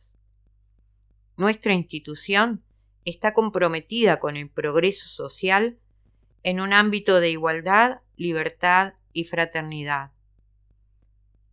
Nuestra 1.37 1.73
institución 1.73 2.63
está 3.05 3.33
comprometida 3.33 4.19
con 4.19 4.35
el 4.35 4.49
progreso 4.49 5.07
social 5.07 5.77
en 6.43 6.59
un 6.59 6.73
ámbito 6.73 7.19
de 7.19 7.29
igualdad, 7.29 8.01
libertad 8.15 8.93
y 9.13 9.25
fraternidad. 9.25 10.11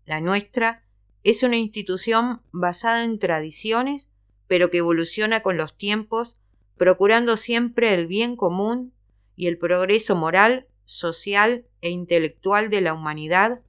La 0.06 0.20
nuestra 0.20 0.84
es 1.22 1.42
una 1.42 1.56
institución 1.56 2.42
basada 2.52 3.04
en 3.04 3.18
tradiciones, 3.18 4.10
pero 4.46 4.70
que 4.70 4.78
evoluciona 4.78 5.40
con 5.40 5.56
los 5.56 5.76
tiempos, 5.76 6.38
procurando 6.76 7.36
siempre 7.36 7.94
el 7.94 8.06
bien 8.06 8.36
común 8.36 8.92
y 9.36 9.46
el 9.46 9.58
progreso 9.58 10.14
moral 10.14 10.66
social 10.84 11.66
e 11.80 11.90
intelectual 11.90 12.68
de 12.68 12.82
la 12.82 12.92
humanidad 12.92 13.62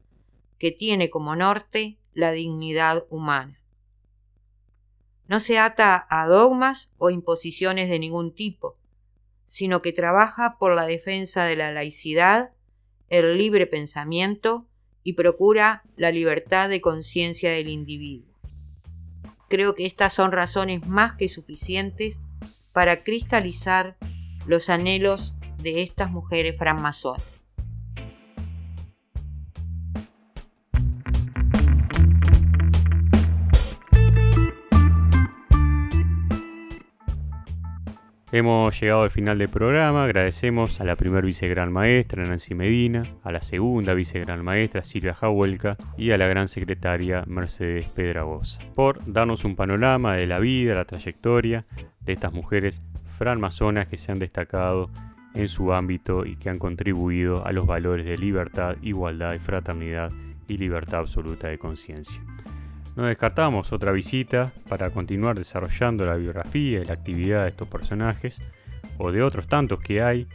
que 0.59 0.71
tiene 0.71 1.09
como 1.09 1.35
norte 1.35 1.97
la 2.13 2.31
dignidad 2.31 3.05
humana. 3.09 3.59
No 5.27 5.39
se 5.39 5.57
ata 5.57 6.05
a 6.09 6.27
dogmas 6.27 6.91
o 6.97 7.09
imposiciones 7.09 7.89
de 7.89 7.99
ningún 7.99 8.33
tipo, 8.33 8.77
sino 9.45 9.81
que 9.81 9.93
trabaja 9.93 10.57
por 10.59 10.75
la 10.75 10.85
defensa 10.85 11.45
de 11.45 11.55
la 11.55 11.71
laicidad, 11.71 12.51
el 13.09 13.37
libre 13.37 13.67
pensamiento 13.67 14.65
y 15.03 15.13
procura 15.13 15.83
la 15.95 16.11
libertad 16.11 16.69
de 16.69 16.81
conciencia 16.81 17.51
del 17.51 17.69
individuo. 17.69 18.33
Creo 19.47 19.75
que 19.75 19.85
estas 19.85 20.13
son 20.13 20.31
razones 20.31 20.85
más 20.87 21.13
que 21.13 21.29
suficientes 21.29 22.19
para 22.73 23.03
cristalizar 23.03 23.95
los 24.47 24.69
anhelos 24.69 25.35
de 25.61 25.83
estas 25.83 26.09
mujeres 26.09 26.57
francmasonas. 26.57 27.34
Hemos 38.35 38.77
llegado 38.81 39.03
al 39.03 39.11
final 39.11 39.37
del 39.37 39.47
programa, 39.47 40.03
agradecemos 40.03 40.81
a 40.81 40.83
la 40.83 40.97
primer 40.97 41.23
vicegran 41.23 41.71
maestra 41.71 42.25
Nancy 42.25 42.53
Medina, 42.53 43.03
a 43.23 43.31
la 43.31 43.41
segunda 43.41 43.93
vicegran 43.93 44.43
maestra 44.43 44.83
Silvia 44.83 45.13
Jahuelca 45.13 45.77
y 45.97 46.11
a 46.11 46.17
la 46.17 46.27
gran 46.27 46.49
secretaria 46.49 47.23
Mercedes 47.27 47.87
Pedragosa 47.87 48.59
por 48.73 48.99
darnos 49.09 49.45
un 49.45 49.55
panorama 49.55 50.17
de 50.17 50.27
la 50.27 50.39
vida, 50.39 50.75
la 50.75 50.83
trayectoria 50.83 51.65
de 52.01 52.11
estas 52.11 52.33
mujeres 52.33 52.81
francmasonas 53.17 53.87
que 53.87 53.97
se 53.97 54.11
han 54.11 54.19
destacado 54.19 54.89
en 55.33 55.47
su 55.47 55.71
ámbito 55.71 56.25
y 56.25 56.35
que 56.35 56.49
han 56.49 56.59
contribuido 56.59 57.45
a 57.45 57.53
los 57.53 57.65
valores 57.65 58.05
de 58.05 58.17
libertad, 58.17 58.75
igualdad 58.81 59.33
y 59.35 59.39
fraternidad 59.39 60.11
y 60.49 60.57
libertad 60.57 60.99
absoluta 60.99 61.47
de 61.47 61.57
conciencia. 61.57 62.21
No 62.95 63.05
descartamos 63.05 63.73
otra 63.73 63.91
visita 63.91 64.53
para 64.69 64.89
continuar 64.89 65.37
desarrollando 65.37 66.05
la 66.05 66.15
biografía 66.15 66.79
y 66.79 66.85
la 66.85 66.93
actividad 66.93 67.43
de 67.43 67.49
estos 67.49 67.67
personajes 67.67 68.37
o 68.97 69.11
de 69.11 69.21
otros 69.21 69.47
tantos 69.47 69.81
que 69.81 70.01
hay 70.01 70.27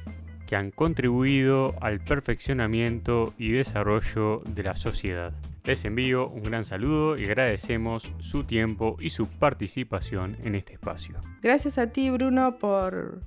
que 0.46 0.56
han 0.56 0.70
contribuido 0.70 1.74
al 1.80 2.00
perfeccionamiento 2.00 3.32
y 3.38 3.52
desarrollo 3.52 4.42
de 4.44 4.64
la 4.64 4.76
sociedad. 4.76 5.32
Les 5.64 5.84
envío 5.84 6.28
un 6.28 6.42
gran 6.42 6.64
saludo 6.64 7.16
y 7.16 7.24
agradecemos 7.24 8.10
su 8.18 8.44
tiempo 8.44 8.96
y 9.00 9.10
su 9.10 9.28
participación 9.28 10.36
en 10.42 10.54
este 10.54 10.74
espacio. 10.74 11.20
Gracias 11.40 11.78
a 11.78 11.92
ti 11.92 12.10
Bruno 12.10 12.58
por 12.58 13.22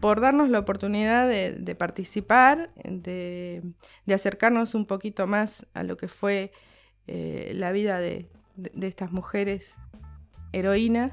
por 0.00 0.20
darnos 0.20 0.50
la 0.50 0.58
oportunidad 0.58 1.28
de, 1.28 1.76
participar, 1.76 2.70
de, 2.82 3.62
acercarnos 4.12 4.74
un 4.74 4.84
poquito 4.84 5.28
más 5.28 5.64
a 5.74 5.84
lo 5.84 5.96
que 5.96 6.08
fue 6.08 6.50
eh, 7.06 7.52
la 7.54 7.72
vida 7.72 7.98
de, 7.98 8.28
estas 8.80 9.12
mujeres 9.12 9.76
heroínas 10.52 11.12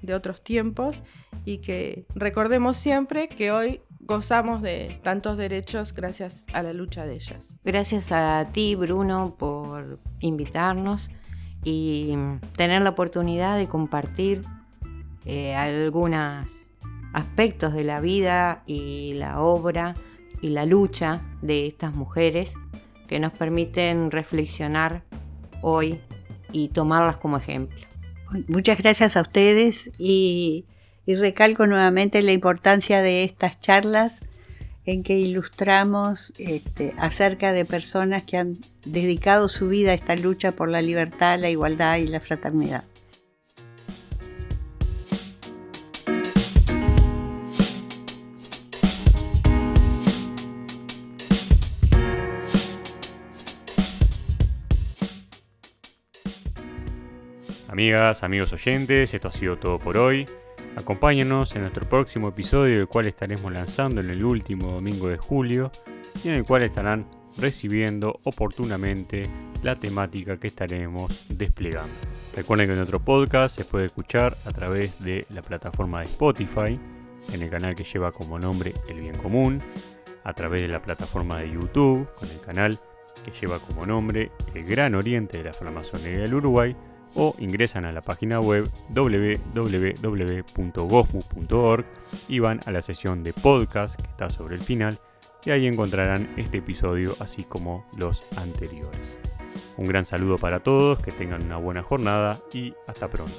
de 0.00 0.14
otros 0.14 0.42
tiempos 0.42 1.02
y 1.44 1.58
que 1.58 2.06
recordemos 2.14 2.76
siempre 2.76 3.28
que 3.28 3.52
hoy 3.52 3.80
gozamos 4.00 4.62
de 4.62 4.98
tantos 5.02 5.36
derechos 5.36 5.92
gracias 5.92 6.46
a 6.52 6.62
la 6.62 6.72
lucha 6.72 7.06
de 7.06 7.14
ellas. 7.14 7.52
Gracias 7.64 8.10
a 8.10 8.48
ti, 8.52 8.74
Bruno, 8.74 9.36
por 9.38 10.00
invitarnos 10.20 11.08
y 11.62 12.14
tener 12.56 12.82
la 12.82 12.90
oportunidad 12.90 13.56
de 13.56 13.68
compartir 13.68 14.42
eh, 15.24 15.54
algunas 15.54 16.50
aspectos 17.12 17.74
de 17.74 17.84
la 17.84 18.00
vida 18.00 18.64
y 18.66 19.14
la 19.14 19.40
obra 19.40 19.94
y 20.40 20.48
la 20.48 20.66
lucha 20.66 21.22
de 21.40 21.66
estas 21.66 21.94
mujeres 21.94 22.52
que 23.06 23.20
nos 23.20 23.34
permiten 23.34 24.10
reflexionar 24.10 25.04
hoy 25.62 25.98
y 26.52 26.68
tomarlas 26.68 27.16
como 27.16 27.38
ejemplo. 27.38 27.74
Muchas 28.48 28.78
gracias 28.78 29.16
a 29.16 29.22
ustedes 29.22 29.90
y, 29.98 30.66
recalco 31.06 31.66
nuevamente 31.66 32.22
la 32.22 32.32
importancia 32.32 33.02
de 33.02 33.24
estas 33.24 33.60
charlas 33.60 34.20
en 34.84 35.02
que 35.02 35.18
ilustramos 35.18 36.32
este, 36.38 36.94
acerca 36.98 37.52
de 37.52 37.64
personas 37.64 38.24
que 38.24 38.36
han 38.36 38.56
dedicado 38.84 39.48
su 39.48 39.68
vida 39.68 39.92
a 39.92 39.94
esta 39.94 40.16
lucha 40.16 40.52
por 40.52 40.68
la 40.68 40.82
libertad, 40.82 41.38
la 41.38 41.50
igualdad 41.50 41.98
y 41.98 42.06
la 42.06 42.20
fraternidad. 42.20 42.84
Amigas, 57.72 58.22
amigos 58.22 58.52
oyentes, 58.52 59.14
esto 59.14 59.28
ha 59.28 59.32
sido 59.32 59.56
todo 59.56 59.78
por 59.78 59.96
hoy. 59.96 60.26
Acompáñanos 60.76 61.56
en 61.56 61.62
nuestro 61.62 61.88
próximo 61.88 62.28
episodio, 62.28 62.78
el 62.78 62.86
cual 62.86 63.06
estaremos 63.06 63.50
lanzando 63.50 64.02
en 64.02 64.10
el 64.10 64.22
último 64.22 64.72
domingo 64.72 65.08
de 65.08 65.16
julio 65.16 65.72
y 66.22 66.28
en 66.28 66.34
el 66.34 66.44
cual 66.44 66.64
estarán 66.64 67.06
recibiendo 67.38 68.20
oportunamente 68.24 69.26
la 69.62 69.74
temática 69.74 70.36
que 70.36 70.48
estaremos 70.48 71.24
desplegando. 71.30 71.94
Recuerden 72.36 72.66
que 72.68 72.74
nuestro 72.74 73.00
podcast 73.00 73.56
se 73.56 73.64
puede 73.64 73.86
escuchar 73.86 74.36
a 74.44 74.50
través 74.50 75.00
de 75.00 75.24
la 75.30 75.40
plataforma 75.40 76.00
de 76.00 76.08
Spotify, 76.08 76.78
en 77.32 77.42
el 77.42 77.48
canal 77.48 77.74
que 77.74 77.84
lleva 77.84 78.12
como 78.12 78.38
nombre 78.38 78.74
El 78.90 79.00
Bien 79.00 79.16
Común, 79.16 79.62
a 80.24 80.34
través 80.34 80.60
de 80.60 80.68
la 80.68 80.82
plataforma 80.82 81.38
de 81.38 81.50
YouTube, 81.50 82.06
con 82.16 82.28
el 82.28 82.40
canal 82.42 82.78
que 83.24 83.30
lleva 83.30 83.58
como 83.60 83.86
nombre 83.86 84.30
El 84.52 84.64
Gran 84.64 84.94
Oriente 84.94 85.38
de 85.38 85.44
la 85.44 85.54
Flamazonería 85.54 86.20
del 86.20 86.34
Uruguay, 86.34 86.76
o 87.14 87.34
ingresan 87.38 87.84
a 87.84 87.92
la 87.92 88.00
página 88.00 88.40
web 88.40 88.70
www.gosmu.org 88.90 89.94
y 92.28 92.38
van 92.38 92.60
a 92.66 92.70
la 92.70 92.82
sesión 92.82 93.22
de 93.22 93.32
podcast 93.32 93.96
que 94.00 94.06
está 94.06 94.30
sobre 94.30 94.56
el 94.56 94.60
final 94.62 94.98
y 95.44 95.50
ahí 95.50 95.66
encontrarán 95.66 96.32
este 96.36 96.58
episodio 96.58 97.14
así 97.20 97.42
como 97.44 97.86
los 97.96 98.20
anteriores. 98.38 99.18
Un 99.76 99.86
gran 99.86 100.04
saludo 100.06 100.36
para 100.36 100.60
todos, 100.60 101.00
que 101.00 101.12
tengan 101.12 101.42
una 101.44 101.56
buena 101.56 101.82
jornada 101.82 102.38
y 102.52 102.74
hasta 102.86 103.08
pronto. 103.08 103.34